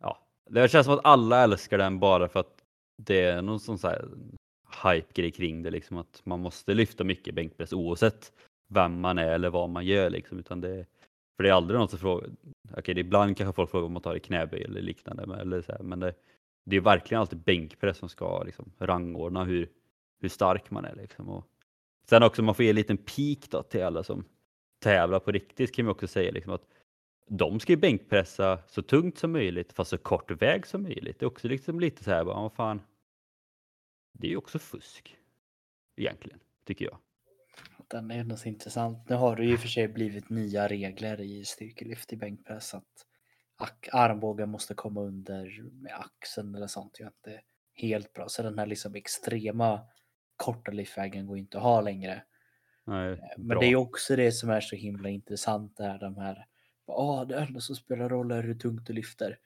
Ja, 0.00 0.26
det 0.50 0.70
känns 0.70 0.86
som 0.86 0.94
att 0.94 1.04
alla 1.04 1.42
älskar 1.42 1.78
den 1.78 1.98
bara 1.98 2.28
för 2.28 2.40
att 2.40 2.64
det 2.96 3.20
är 3.20 3.42
någon 3.42 3.60
sån 3.60 3.78
här 3.82 4.08
hype-grej 4.84 5.30
kring 5.30 5.62
det 5.62 5.70
liksom 5.70 5.96
att 5.96 6.22
man 6.24 6.40
måste 6.40 6.74
lyfta 6.74 7.04
mycket 7.04 7.34
bänkpress 7.34 7.72
oavsett 7.72 8.32
vem 8.68 9.00
man 9.00 9.18
är 9.18 9.32
eller 9.32 9.50
vad 9.50 9.70
man 9.70 9.86
gör 9.86 10.10
liksom. 10.10 10.38
Utan 10.38 10.60
det, 10.60 10.86
för 11.36 11.42
det 11.42 11.48
är 11.48 11.52
aldrig 11.52 11.78
någon 11.78 11.88
som 11.88 11.98
frågar, 11.98 12.30
okej 12.70 12.80
okay, 12.80 12.98
ibland 12.98 13.36
kanske 13.36 13.56
folk 13.56 13.70
frågar 13.70 13.86
om 13.86 13.92
man 13.92 14.02
tar 14.02 14.16
i 14.16 14.20
knäböj 14.20 14.62
eller 14.62 14.82
liknande, 14.82 15.40
eller 15.40 15.62
så 15.62 15.72
här, 15.72 15.82
men 15.82 16.00
det, 16.00 16.14
det 16.64 16.76
är 16.76 16.80
verkligen 16.80 17.20
alltid 17.20 17.38
bänkpress 17.38 17.98
som 17.98 18.08
ska 18.08 18.42
liksom, 18.42 18.72
rangordna 18.78 19.44
hur, 19.44 19.70
hur 20.20 20.28
stark 20.28 20.70
man 20.70 20.84
är. 20.84 20.94
Liksom. 20.94 21.28
Och 21.28 21.44
sen 22.08 22.22
också 22.22 22.42
man 22.42 22.54
får 22.54 22.64
ge 22.64 22.70
en 22.70 22.76
liten 22.76 22.96
pik 22.96 23.50
då, 23.50 23.62
till 23.62 23.82
alla 23.82 24.02
som 24.02 24.24
tävlar 24.78 25.20
på 25.20 25.32
riktigt 25.32 25.74
kan 25.74 25.84
man 25.84 25.92
också 25.92 26.06
säga 26.06 26.30
liksom, 26.30 26.52
att 26.52 26.66
de 27.28 27.60
ska 27.60 27.72
ju 27.72 27.76
bänkpressa 27.76 28.58
så 28.68 28.82
tungt 28.82 29.18
som 29.18 29.32
möjligt 29.32 29.72
fast 29.72 29.90
så 29.90 29.98
kort 29.98 30.30
väg 30.30 30.66
som 30.66 30.82
möjligt. 30.82 31.18
Det 31.18 31.24
är 31.24 31.26
också 31.26 31.48
liksom 31.48 31.80
lite 31.80 32.04
så 32.04 32.10
här, 32.10 32.24
bara, 32.24 32.42
vad 32.42 32.52
fan, 32.52 32.80
det 34.12 34.26
är 34.26 34.30
ju 34.30 34.36
också 34.36 34.58
fusk 34.58 35.16
egentligen, 35.96 36.40
tycker 36.64 36.84
jag. 36.84 36.98
Den 37.88 38.10
är 38.10 38.18
ändå 38.18 38.36
så 38.36 38.48
intressant. 38.48 39.08
Nu 39.08 39.14
har 39.14 39.36
det 39.36 39.44
ju 39.44 39.58
för 39.58 39.68
sig 39.68 39.88
blivit 39.88 40.30
nya 40.30 40.68
regler 40.68 41.20
i 41.20 41.44
styrkelyft 41.44 42.12
i 42.12 42.16
bänkpress 42.16 42.74
att 42.74 43.06
armbågen 43.92 44.48
måste 44.48 44.74
komma 44.74 45.00
under 45.00 45.62
med 45.72 45.92
axeln 45.94 46.54
eller 46.54 46.66
sånt. 46.66 46.96
Jag 46.98 47.06
är 47.06 47.30
inte 47.30 47.42
helt 47.74 48.12
bra. 48.12 48.28
Så 48.28 48.42
den 48.42 48.58
här 48.58 48.66
liksom 48.66 48.94
extrema 48.94 49.80
korta 50.36 50.70
lyftvägen 50.72 51.26
går 51.26 51.38
inte 51.38 51.56
att 51.56 51.62
ha 51.62 51.80
längre. 51.80 52.22
Nej, 52.84 53.12
eh, 53.12 53.18
Men 53.36 53.58
det 53.58 53.66
är 53.66 53.76
också 53.76 54.16
det 54.16 54.32
som 54.32 54.50
är 54.50 54.60
så 54.60 54.76
himla 54.76 55.08
intressant. 55.08 55.76
Det 55.76 55.84
här, 55.84 55.98
de 55.98 56.16
här, 56.16 56.46
ah, 56.86 57.24
det 57.24 57.36
enda 57.36 57.60
som 57.60 57.76
spelar 57.76 58.08
roll 58.08 58.30
är 58.30 58.42
hur 58.42 58.54
tungt 58.54 58.86
du 58.86 58.92
lyfter. 58.92 59.38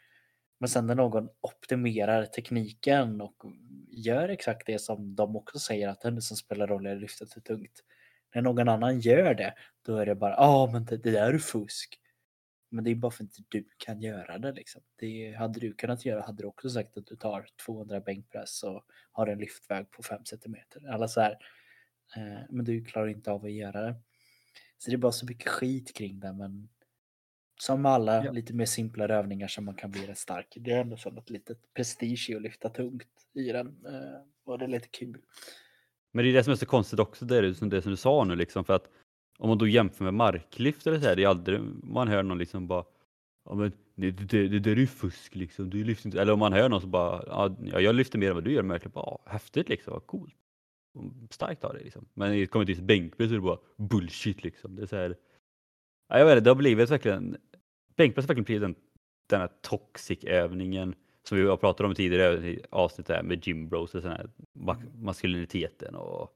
Men 0.59 0.69
sen 0.69 0.87
när 0.87 0.95
någon 0.95 1.29
optimerar 1.41 2.25
tekniken 2.25 3.21
och 3.21 3.37
gör 3.89 4.29
exakt 4.29 4.67
det 4.67 4.79
som 4.79 5.15
de 5.15 5.37
också 5.37 5.59
säger 5.59 5.89
att 5.89 6.01
det 6.01 6.09
enda 6.09 6.21
som 6.21 6.37
spelar 6.37 6.67
roll 6.67 6.87
är 6.87 6.97
lyfta 6.97 7.27
för 7.27 7.41
tungt. 7.41 7.81
När 8.35 8.43
någon 8.43 8.69
annan 8.69 9.01
gör 9.01 9.35
det, 9.35 9.55
då 9.87 9.97
är 9.97 10.07
det 10.07 10.15
bara, 10.15 10.33
ja 10.33 10.47
ah, 10.47 10.71
men 10.73 10.85
det, 10.85 10.97
det 10.97 11.11
där 11.11 11.35
är 11.35 11.39
fusk. 11.39 12.01
Men 12.77 12.85
det 12.85 12.91
är 12.91 12.95
bara 12.95 13.11
för 13.11 13.25
att 13.25 13.39
inte 13.39 13.43
du 13.49 13.65
kan 13.77 14.01
göra 14.01 14.39
det. 14.39 14.53
Liksom. 14.53 14.83
Det 14.97 15.33
hade 15.39 15.61
du 15.61 15.73
kunnat 15.73 16.05
göra 16.05 16.23
hade 16.23 16.43
du 16.43 16.47
också 16.47 16.71
sagt 16.71 16.97
att 16.97 17.07
du 17.07 17.17
tar 17.17 17.47
200 17.67 18.01
bänkpress 18.01 18.63
och 18.63 18.85
har 19.13 19.27
en 19.27 19.39
lyftväg 19.39 19.91
på 19.91 20.03
5 20.03 20.25
cm. 20.25 20.57
Alla 20.91 21.09
så 21.09 21.21
här. 21.21 21.39
Eh, 22.17 22.43
men 22.51 22.65
du 22.65 22.85
klarar 22.85 23.09
inte 23.09 23.31
av 23.31 23.45
att 23.45 23.53
göra 23.53 23.83
det. 23.83 23.95
Så 24.79 24.91
det 24.91 24.97
är 24.97 24.99
bara 24.99 25.13
så 25.13 25.27
mycket 25.27 25.49
skit 25.49 25.95
kring 25.95 26.21
det. 26.21 26.33
Men 26.33 26.69
som 27.61 27.83
med 27.83 27.93
alla 27.93 28.25
ja. 28.25 28.33
lite 28.33 28.55
mer 28.55 28.67
simplare 28.67 29.17
övningar 29.17 29.49
som 29.49 29.65
man 29.65 29.75
kan 29.75 29.91
bli 29.91 30.07
rätt 30.07 30.19
stark. 30.19 30.57
Det 30.61 30.73
är 30.73 30.81
ändå 30.81 30.97
som 30.97 31.19
ett 31.19 31.31
litet 31.31 31.75
prestige 31.75 32.31
i 32.31 32.35
att 32.35 32.43
lyfta 32.43 32.69
tungt 32.69 33.27
i 33.35 33.53
den. 33.53 33.67
Eh, 33.67 34.21
och 34.45 34.59
det 34.59 34.65
är 34.65 34.69
lite 34.69 34.89
kul. 34.89 35.21
Men 36.13 36.25
det 36.25 36.31
är 36.31 36.35
det 36.35 36.45
som 36.45 36.53
är 36.53 36.57
så 36.57 36.67
konstigt 36.67 36.99
också, 36.99 37.25
det 37.25 37.37
är 37.37 37.43
det 37.43 37.55
som, 37.55 37.69
det 37.69 37.83
som 37.83 37.91
du 37.91 37.97
sa 37.97 38.25
nu 38.25 38.37
liksom. 38.37 38.65
För 38.65 38.75
att 38.75 38.91
om 39.39 39.49
man 39.49 39.59
då 39.59 39.67
jämför 39.67 40.05
med 40.05 40.15
marklyft 40.15 40.87
eller 40.87 41.01
så 41.01 41.07
här, 41.07 41.17
det 41.17 41.23
är 41.23 41.29
aldrig 41.29 41.61
man 41.83 42.09
hör 42.09 42.23
någon 42.23 42.39
liksom 42.39 42.67
bara 42.67 42.85
Ja 43.47 43.55
men 43.55 43.73
det, 43.95 44.11
det, 44.11 44.49
det, 44.49 44.59
det 44.59 44.71
är 44.71 44.77
ju 44.77 44.87
fusk 44.87 45.35
liksom, 45.35 45.71
du 45.71 45.85
lyfter 45.85 46.07
inte. 46.07 46.21
Eller 46.21 46.33
om 46.33 46.39
man 46.39 46.53
hör 46.53 46.69
någon 46.69 46.81
som 46.81 46.91
bara 46.91 47.25
ja, 47.27 47.81
jag 47.81 47.95
lyfter 47.95 48.19
mer 48.19 48.29
än 48.29 48.35
vad 48.35 48.45
du 48.45 48.53
gör, 48.53 48.63
men 48.63 48.81
jag 48.83 48.93
bara 48.93 49.19
häftigt 49.27 49.69
liksom, 49.69 49.93
vad 49.93 50.07
coolt. 50.07 50.35
Starkt 51.31 51.65
av 51.65 51.75
dig 51.75 51.85
liksom. 51.85 52.09
Men 52.15 52.33
det 52.33 52.47
kommer 52.47 52.67
till 52.67 52.83
bänkpress 52.83 53.29
så 53.29 53.35
är 53.35 53.39
det 53.39 53.43
bara 53.43 53.59
bullshit 53.77 54.45
liksom. 54.45 54.77
Det 54.77 54.83
är 54.83 54.87
så 54.87 54.97
här, 54.97 55.17
ja, 56.09 56.19
jag 56.19 56.27
vet 56.27 56.33
inte, 56.33 56.45
det 56.45 56.51
har 56.51 56.55
blivit 56.55 56.91
verkligen, 56.91 57.37
bänkpress 57.97 58.25
har 58.25 58.35
verkligen 58.35 58.45
blivit 58.45 58.63
den, 58.63 58.75
den 59.27 59.41
här 59.41 59.51
toxic 59.63 60.25
övningen 60.25 60.95
som 61.23 61.39
vi 61.39 61.47
har 61.47 61.57
pratat 61.57 61.87
om 61.87 61.95
tidigare 61.95 62.49
i 62.49 62.63
avsnittet 62.71 63.25
med 63.25 63.47
Jim 63.47 63.69
Bros 63.69 63.95
och 63.95 64.03
sån 64.03 64.11
här 64.11 64.31
maskuliniteten 64.95 65.95
och 65.95 66.33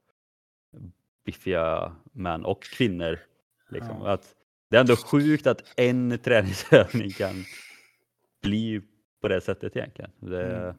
biffiga 1.24 1.96
män 2.12 2.44
och 2.44 2.62
kvinnor. 2.62 3.18
Liksom. 3.70 3.96
Ja. 4.00 4.12
Att 4.12 4.34
det 4.70 4.76
är 4.76 4.80
ändå 4.80 4.96
sjukt 4.96 5.46
att 5.46 5.62
en 5.76 6.18
träningsövning 6.18 7.10
kan 7.10 7.44
bli 8.42 8.82
på 9.20 9.28
det 9.28 9.40
sättet 9.40 9.76
egentligen. 9.76 10.10
Det, 10.18 10.56
mm. 10.56 10.76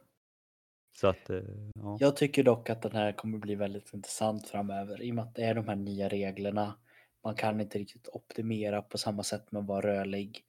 så 0.94 1.08
att, 1.08 1.30
eh, 1.30 1.40
ja. 1.74 1.98
Jag 2.00 2.16
tycker 2.16 2.44
dock 2.44 2.70
att 2.70 2.82
den 2.82 2.92
här 2.92 3.12
kommer 3.12 3.38
bli 3.38 3.56
väldigt 3.56 3.94
intressant 3.94 4.48
framöver 4.48 5.02
i 5.02 5.12
och 5.12 5.16
med 5.16 5.24
att 5.24 5.36
det 5.36 5.44
är 5.44 5.56
de 5.56 5.68
här 5.68 5.76
nya 5.76 6.10
reglerna. 6.10 6.76
Man 7.24 7.36
kan 7.36 7.62
inte 7.62 7.80
riktigt 7.80 8.08
optimera 8.08 8.82
på 8.82 8.98
samma 8.98 9.24
sätt 9.24 9.52
med 9.52 9.60
att 9.60 9.68
vara 9.68 9.88
rörlig. 9.88 10.46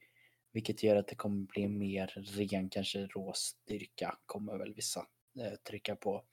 Vilket 0.51 0.83
gör 0.83 0.95
att 0.95 1.07
det 1.07 1.15
kommer 1.15 1.45
bli 1.45 1.67
mer 1.67 2.07
ren 2.15 2.69
kanske 2.69 2.99
råstyrka 3.05 4.17
kommer 4.25 4.57
väl 4.57 4.73
vissa 4.73 4.99
eh, 5.39 5.53
trycka 5.69 5.95
på. 5.95 6.23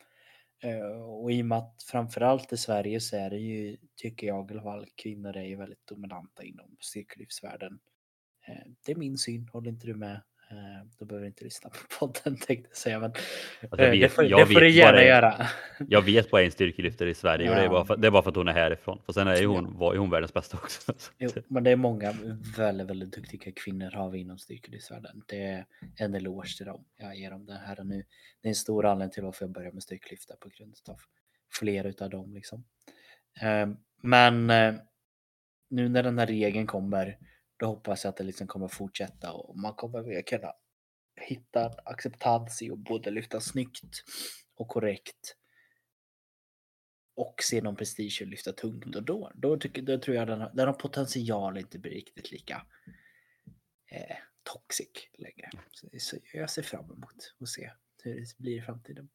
Eh, 0.63 1.03
och 1.03 1.33
i 1.33 1.43
och 1.43 1.47
med 1.47 1.59
att 1.59 1.83
framförallt 1.83 2.53
i 2.53 2.57
Sverige 2.57 3.01
så 3.01 3.17
är 3.17 3.31
det 3.31 3.39
ju, 3.39 3.77
tycker 3.97 4.27
jag 4.27 4.51
i 4.51 4.55
alla 4.55 4.63
fall, 4.63 4.87
kvinnor 4.97 5.37
är 5.37 5.45
ju 5.45 5.57
väldigt 5.57 5.87
dominanta 5.87 6.45
inom 6.45 6.77
styrkelyftsvärlden. 6.81 7.81
Eh, 8.49 8.73
det 8.87 8.93
är 8.93 8.97
min 8.97 9.19
syn, 9.19 9.49
håller 9.49 9.71
inte 9.71 9.87
du 9.87 9.95
med? 9.95 10.23
Eh, 10.51 10.87
då 10.99 11.05
behöver 11.05 11.23
du 11.23 11.27
inte 11.27 11.45
lyssna 11.45 11.71
på 11.71 11.79
podden 11.99 12.37
tänkte 12.47 12.69
jag 12.69 12.77
säga. 12.77 13.01
Men 13.01 13.11
alltså 13.11 13.83
jag 13.83 13.91
vet, 13.91 14.01
det 14.01 14.09
får, 14.09 14.25
jag 14.25 14.41
det 14.41 14.55
får 14.55 14.61
du 14.61 14.71
gärna 14.71 15.03
göra. 15.03 15.47
Jag 15.89 16.03
vet 16.03 16.31
bara 16.31 16.43
en 16.43 16.51
styrkelyftare 16.51 17.11
i 17.11 17.15
Sverige 17.15 17.47
ja. 17.47 17.53
och 17.53 17.57
det 17.57 17.65
är, 17.65 17.69
bara 17.69 17.85
för, 17.85 17.97
det 17.97 18.07
är 18.07 18.11
bara 18.11 18.23
för 18.23 18.31
att 18.31 18.37
hon 18.37 18.49
är 18.49 18.53
härifrån. 18.53 19.01
Och 19.07 19.15
sen 19.15 19.29
är 19.29 19.47
hon, 19.47 19.79
var, 19.79 19.95
är 19.95 19.99
hon 19.99 20.11
världens 20.11 20.35
bästa 20.35 20.57
också. 20.57 20.93
Jo, 21.19 21.31
men 21.49 21.65
det 21.65 21.71
är 21.71 21.77
många 21.77 22.15
väldigt, 22.57 22.87
väldigt 22.87 23.13
duktiga 23.13 23.53
kvinnor 23.53 23.91
har 23.91 24.11
vi 24.11 24.19
inom 24.19 24.39
styrkelyftsvärlden. 24.39 25.23
Det 25.27 25.43
är 25.43 25.67
en 25.97 26.15
eloge 26.15 26.57
till 26.57 26.67
dem. 26.67 26.85
Jag 26.97 27.17
ger 27.17 27.31
dem 27.31 27.47
det 27.47 27.61
här 27.67 27.81
och 27.81 27.87
nu. 27.87 28.05
Det 28.43 28.49
är 28.49 28.51
en 28.51 28.55
stor 28.55 28.87
anledning 28.87 29.13
till 29.13 29.23
varför 29.23 29.45
jag 29.45 29.53
börjar 29.53 29.73
med 29.73 29.83
styrkelyftar 29.83 30.37
på 30.37 30.49
grund 30.49 30.75
av 30.89 31.01
flera 31.53 31.89
utav 31.89 32.11
dem. 32.11 32.35
Liksom. 32.35 32.65
Ehm, 33.41 33.77
men 34.03 34.51
eh, 34.51 34.75
nu 35.71 35.89
när 35.89 36.03
den 36.03 36.19
här 36.19 36.27
regeln 36.27 36.67
kommer 36.67 37.19
då 37.61 37.67
hoppas 37.67 38.05
jag 38.05 38.11
att 38.11 38.17
det 38.17 38.25
liksom 38.25 38.47
kommer 38.47 38.69
fortsätta 38.69 39.33
och 39.33 39.59
man 39.59 39.75
kommer 39.75 40.23
kunna 40.23 40.53
hitta 41.21 41.65
en 41.65 41.73
acceptans 41.85 42.63
i 42.63 42.71
att 42.71 42.79
både 42.79 43.11
lyfta 43.11 43.41
snyggt 43.41 44.03
och 44.55 44.69
korrekt. 44.69 45.37
och 47.17 47.43
se 47.43 47.61
någon 47.61 47.77
prestige 47.77 48.23
att 48.23 48.29
lyfta 48.29 48.53
tungt 48.53 48.97
och 48.97 49.03
då, 49.03 49.33
då, 49.35 49.57
tycker, 49.57 49.83
då 49.83 49.99
tror 49.99 50.17
jag 50.17 50.29
den 50.29 50.41
har, 50.41 50.51
den 50.55 50.67
har 50.67 50.75
potential 50.75 51.59
inte 51.59 51.79
bli 51.79 51.91
riktigt 51.91 52.31
lika 52.31 52.67
eh, 53.93 54.17
toxic 54.43 54.91
längre. 55.19 55.51
Så, 55.71 55.89
så 55.99 56.17
jag 56.33 56.51
ser 56.51 56.63
fram 56.63 56.85
emot 56.85 57.35
att 57.41 57.49
se 57.49 57.71
hur 58.03 58.15
det 58.15 58.39
blir 58.39 58.59
i 58.59 58.63
framtiden. 58.63 59.09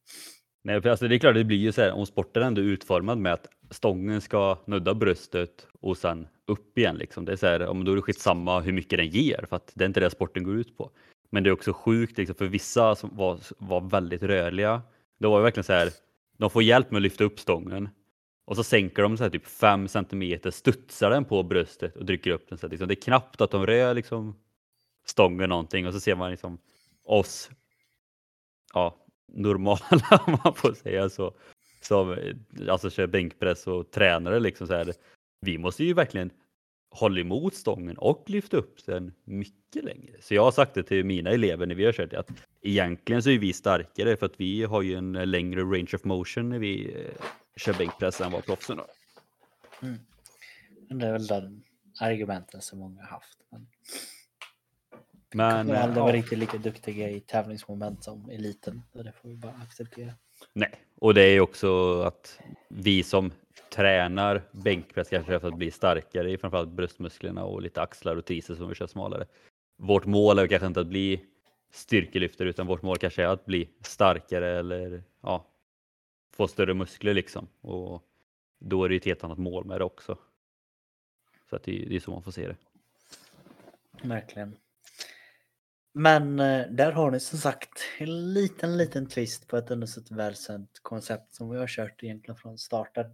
Nej, 0.62 0.82
för 0.82 0.88
alltså 0.88 1.08
det 1.08 1.16
är 1.16 1.18
klart, 1.18 1.34
det 1.34 1.44
blir 1.44 1.56
ju 1.56 1.72
så 1.72 1.80
här 1.80 1.92
om 1.92 2.06
sporten 2.06 2.42
ändå 2.42 2.60
är 2.60 2.64
utformad 2.64 3.18
med 3.18 3.32
att 3.32 3.46
stången 3.70 4.20
ska 4.20 4.64
nudda 4.66 4.94
bröstet 4.94 5.66
och 5.80 5.96
sen 5.96 6.28
upp 6.46 6.78
igen. 6.78 6.96
Liksom. 6.96 7.24
Det 7.24 7.32
är 7.32 7.36
så 7.36 7.46
här, 7.46 7.66
om 7.66 7.84
då 7.84 7.92
är 7.92 7.96
det 7.96 8.02
skitsamma 8.02 8.60
hur 8.60 8.72
mycket 8.72 8.98
den 8.98 9.08
ger 9.08 9.44
för 9.48 9.56
att 9.56 9.72
det 9.74 9.84
är 9.84 9.86
inte 9.86 10.00
det 10.00 10.10
sporten 10.10 10.44
går 10.44 10.54
ut 10.54 10.76
på. 10.76 10.90
Men 11.30 11.42
det 11.42 11.50
är 11.50 11.52
också 11.52 11.72
sjukt 11.72 12.18
liksom, 12.18 12.36
för 12.36 12.46
vissa 12.46 12.94
som 12.94 13.16
var, 13.16 13.38
var 13.58 13.80
väldigt 13.80 14.22
rörliga. 14.22 14.82
Det 15.18 15.26
var 15.26 15.38
ju 15.38 15.42
verkligen 15.42 15.64
så 15.64 15.72
här. 15.72 15.90
De 16.38 16.50
får 16.50 16.62
hjälp 16.62 16.90
med 16.90 16.98
att 16.98 17.02
lyfta 17.02 17.24
upp 17.24 17.40
stången 17.40 17.88
och 18.46 18.56
så 18.56 18.64
sänker 18.64 19.02
de 19.02 19.16
så 19.16 19.22
här 19.22 19.30
typ 19.30 19.46
5 19.46 19.88
centimeter, 19.88 20.50
studsar 20.50 21.10
den 21.10 21.24
på 21.24 21.42
bröstet 21.42 21.96
och 21.96 22.04
dricker 22.04 22.30
upp 22.30 22.48
den. 22.48 22.58
Så 22.58 22.68
liksom, 22.68 22.88
det 22.88 22.94
är 22.94 23.02
knappt 23.02 23.40
att 23.40 23.50
de 23.50 23.66
rör 23.66 23.94
liksom 23.94 24.36
stången 25.06 25.48
någonting 25.48 25.86
och 25.86 25.92
så 25.92 26.00
ser 26.00 26.16
man 26.16 26.30
liksom 26.30 26.58
oss. 27.04 27.50
Ja, 28.74 28.96
normala 29.28 30.20
om 30.26 30.38
man 30.44 30.54
får 30.54 30.72
säga 30.72 31.08
så. 31.08 31.34
Som 31.80 32.16
alltså 32.68 32.90
kör 32.90 33.06
bänkpress 33.06 33.66
och 33.66 33.90
tränare 33.90 34.40
liksom 34.40 34.66
så 34.66 34.74
här. 34.74 34.92
Vi 35.40 35.58
måste 35.58 35.84
ju 35.84 35.94
verkligen 35.94 36.30
hålla 36.90 37.20
emot 37.20 37.54
stången 37.54 37.98
och 37.98 38.24
lyfta 38.26 38.56
upp 38.56 38.86
den 38.86 39.12
mycket 39.24 39.84
längre. 39.84 40.12
Så 40.20 40.34
jag 40.34 40.44
har 40.44 40.50
sagt 40.50 40.74
det 40.74 40.82
till 40.82 41.04
mina 41.04 41.30
elever 41.30 41.66
när 41.66 41.74
vi 41.74 41.84
har 41.84 41.92
kört 41.92 42.12
att 42.12 42.30
egentligen 42.62 43.22
så 43.22 43.30
är 43.30 43.38
vi 43.38 43.52
starkare 43.52 44.16
för 44.16 44.26
att 44.26 44.40
vi 44.40 44.64
har 44.64 44.82
ju 44.82 44.94
en 44.94 45.12
längre 45.12 45.60
range 45.60 45.90
of 45.94 46.04
motion 46.04 46.48
när 46.48 46.58
vi 46.58 46.94
eh, 46.94 47.24
kör 47.56 47.72
bänkpress 47.72 48.20
än 48.20 48.32
vad 48.32 48.44
proffsen 48.44 48.78
har. 48.78 48.86
Mm. 49.82 49.98
Det 50.88 51.06
är 51.06 51.12
väl 51.12 51.26
den 51.26 51.62
argumenten 52.00 52.60
som 52.60 52.78
många 52.78 53.00
har 53.00 53.08
haft. 53.08 53.38
Men... 53.50 53.66
Men, 55.34 55.66
kommer 55.66 55.80
aldrig 55.80 55.98
ja. 55.98 56.02
vara 56.02 56.12
riktigt 56.12 56.38
lika 56.38 56.58
duktiga 56.58 57.10
i 57.10 57.20
tävlingsmoment 57.20 58.04
som 58.04 58.30
eliten. 58.30 58.82
Så 58.92 59.02
det 59.02 59.12
får 59.12 59.28
vi 59.28 59.36
bara 59.36 59.52
acceptera. 59.52 60.12
Nej, 60.52 60.70
och 60.94 61.14
det 61.14 61.22
är 61.22 61.40
också 61.40 62.00
att 62.02 62.38
vi 62.68 63.02
som 63.02 63.32
tränar 63.70 64.42
bänkpress 64.52 65.08
kanske 65.08 65.40
för 65.40 65.48
att 65.48 65.54
bli 65.54 65.70
starkare 65.70 66.30
i 66.30 66.38
framförallt 66.38 66.70
bröstmusklerna 66.70 67.44
och 67.44 67.62
lite 67.62 67.82
axlar 67.82 68.16
och 68.16 68.24
triceps 68.24 68.58
som 68.58 68.68
vi 68.68 68.74
kör 68.74 68.86
smalare. 68.86 69.26
Vårt 69.76 70.06
mål 70.06 70.38
är 70.38 70.46
kanske 70.46 70.66
inte 70.66 70.80
att 70.80 70.86
bli 70.86 71.24
styrkelyftare 71.70 72.48
utan 72.48 72.66
vårt 72.66 72.82
mål 72.82 72.98
kanske 72.98 73.22
är 73.22 73.26
att 73.28 73.46
bli 73.46 73.68
starkare 73.80 74.58
eller 74.58 75.02
ja, 75.20 75.46
få 76.32 76.48
större 76.48 76.74
muskler 76.74 77.14
liksom. 77.14 77.48
Och 77.60 78.02
då 78.58 78.84
är 78.84 78.88
det 78.88 78.94
ju 78.94 78.98
ett 78.98 79.04
helt 79.04 79.24
annat 79.24 79.38
mål 79.38 79.64
med 79.64 79.80
det 79.80 79.84
också. 79.84 80.18
Så 81.50 81.56
att 81.56 81.62
det, 81.62 81.72
det 81.72 81.96
är 81.96 82.00
så 82.00 82.10
man 82.10 82.22
får 82.22 82.30
se 82.30 82.48
det. 82.48 82.56
Verkligen. 84.02 84.56
Men 85.98 86.40
eh, 86.40 86.66
där 86.70 86.92
har 86.92 87.10
ni 87.10 87.20
som 87.20 87.38
sagt 87.38 87.82
en 87.98 88.34
liten, 88.34 88.76
liten 88.76 89.06
twist 89.08 89.48
på 89.48 89.56
ett 89.56 89.70
ändå 89.70 89.86
så 89.86 90.00
välkänt 90.10 90.70
koncept 90.82 91.34
som 91.34 91.50
vi 91.50 91.58
har 91.58 91.66
kört 91.66 92.02
egentligen 92.02 92.36
från 92.36 92.58
starten. 92.58 93.04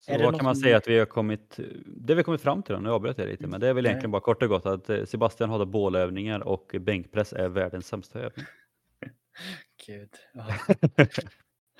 Så 0.00 0.18
vad 0.18 0.36
kan 0.36 0.44
man 0.44 0.56
säga 0.56 0.76
att 0.76 0.88
vi 0.88 0.98
har 0.98 1.06
kommit, 1.06 1.56
det 1.86 2.14
vi 2.14 2.18
har 2.18 2.22
kommit 2.22 2.40
fram 2.40 2.62
till 2.62 2.74
då, 2.74 2.80
nu 2.80 2.90
avbröt 2.90 3.18
jag 3.18 3.28
lite, 3.28 3.46
men 3.46 3.60
det 3.60 3.68
är 3.68 3.74
väl 3.74 3.86
egentligen 3.86 4.10
bara 4.10 4.22
kort 4.22 4.42
och 4.42 4.48
gott 4.48 4.66
att 4.66 4.90
eh, 4.90 5.04
Sebastian 5.04 5.50
hatar 5.50 5.64
bålövningar 5.64 6.40
och 6.40 6.76
bänkpress 6.80 7.32
är 7.32 7.48
världens 7.48 7.86
sämsta 7.86 8.18
övning. 8.18 8.46
Gud. 9.86 10.10
Ja. 10.32 10.46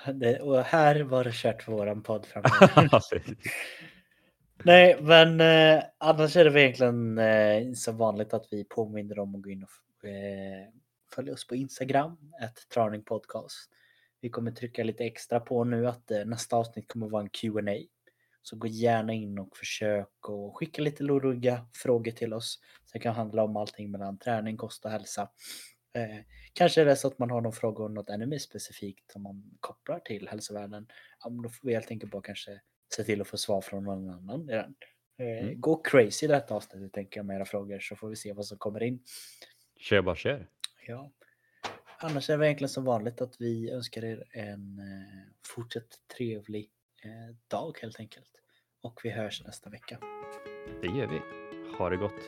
Det, 0.14 0.40
och 0.40 0.58
här 0.58 1.00
var 1.00 1.24
det 1.24 1.32
kört 1.32 1.62
för 1.62 1.72
våran 1.72 2.02
podd 2.02 2.26
framöver. 2.26 3.22
Nej, 4.64 4.98
men 5.02 5.40
eh, 5.40 5.84
annars 5.98 6.36
är 6.36 6.44
det 6.44 6.50
väl 6.50 6.62
egentligen 6.62 7.18
eh, 7.18 7.72
som 7.72 7.96
vanligt 7.96 8.34
att 8.34 8.46
vi 8.50 8.64
påminner 8.64 9.18
om 9.18 9.34
att 9.34 9.42
gå 9.42 9.50
in 9.50 9.62
och 9.62 10.08
eh, 10.08 10.68
följa 11.14 11.32
oss 11.32 11.46
på 11.46 11.54
Instagram, 11.54 12.16
ett 12.42 12.68
Traning 12.68 13.02
Podcast. 13.02 13.70
Vi 14.20 14.28
kommer 14.28 14.50
trycka 14.50 14.84
lite 14.84 15.04
extra 15.04 15.40
på 15.40 15.64
nu 15.64 15.86
att 15.86 16.10
eh, 16.10 16.24
nästa 16.24 16.56
avsnitt 16.56 16.88
kommer 16.88 17.08
vara 17.08 17.22
en 17.22 17.28
Q&A. 17.28 17.76
Så 18.42 18.56
gå 18.56 18.66
gärna 18.66 19.12
in 19.12 19.38
och 19.38 19.56
försök 19.56 20.28
och 20.28 20.56
skicka 20.56 20.82
lite 20.82 21.02
luriga 21.02 21.66
frågor 21.72 22.12
till 22.12 22.34
oss. 22.34 22.60
Så 22.84 22.90
det 22.92 22.98
kan 22.98 23.14
handla 23.14 23.44
om 23.44 23.56
allting 23.56 23.90
mellan 23.90 24.18
träning, 24.18 24.56
kost 24.56 24.84
och 24.84 24.90
hälsa. 24.90 25.28
Eh, 25.94 26.24
kanske 26.52 26.80
är 26.80 26.84
det 26.84 26.96
så 26.96 27.08
att 27.08 27.18
man 27.18 27.30
har 27.30 27.40
någon 27.40 27.52
fråga 27.52 27.84
om 27.84 27.94
något 27.94 28.10
ännu 28.10 28.26
mer 28.26 28.38
specifikt 28.38 29.10
som 29.12 29.22
man 29.22 29.44
kopplar 29.60 29.98
till 29.98 30.28
hälsovärlden. 30.28 30.86
Ja, 31.24 31.30
men 31.30 31.42
då 31.42 31.48
får 31.48 31.68
vi 31.68 31.74
helt 31.74 31.90
enkelt 31.90 32.12
bara 32.12 32.22
kanske 32.22 32.60
se 32.94 33.04
till 33.04 33.20
att 33.20 33.28
få 33.28 33.36
svar 33.36 33.60
från 33.60 33.84
någon 33.84 34.10
annan 34.10 34.50
i 34.50 34.52
den. 34.52 34.74
Eh, 35.18 35.44
Mm. 35.44 35.60
Gå 35.60 35.76
crazy 35.82 36.26
i 36.26 36.28
detta 36.28 36.54
avsnittet 36.54 36.92
tänker 36.92 37.18
jag 37.18 37.26
med 37.26 37.36
era 37.36 37.44
frågor 37.44 37.78
så 37.80 37.96
får 37.96 38.08
vi 38.08 38.16
se 38.16 38.32
vad 38.32 38.46
som 38.46 38.58
kommer 38.58 38.82
in. 38.82 39.02
Kör 39.76 40.02
bara 40.02 40.16
kör. 40.16 40.48
Ja. 40.86 41.12
Annars 41.98 42.30
är 42.30 42.38
det 42.38 42.46
egentligen 42.46 42.68
som 42.68 42.84
vanligt 42.84 43.20
att 43.20 43.40
vi 43.40 43.70
önskar 43.70 44.04
er 44.04 44.24
en 44.30 44.78
eh, 44.78 45.32
fortsatt 45.46 45.98
trevlig 46.16 46.70
eh, 47.04 47.36
dag 47.48 47.78
helt 47.82 48.00
enkelt. 48.00 48.30
Och 48.80 49.00
vi 49.04 49.10
hörs 49.10 49.44
nästa 49.44 49.70
vecka. 49.70 49.98
Det 50.82 50.86
gör 50.86 51.06
vi. 51.06 51.20
Ha 51.78 51.90
det 51.90 51.96
gott. 51.96 52.20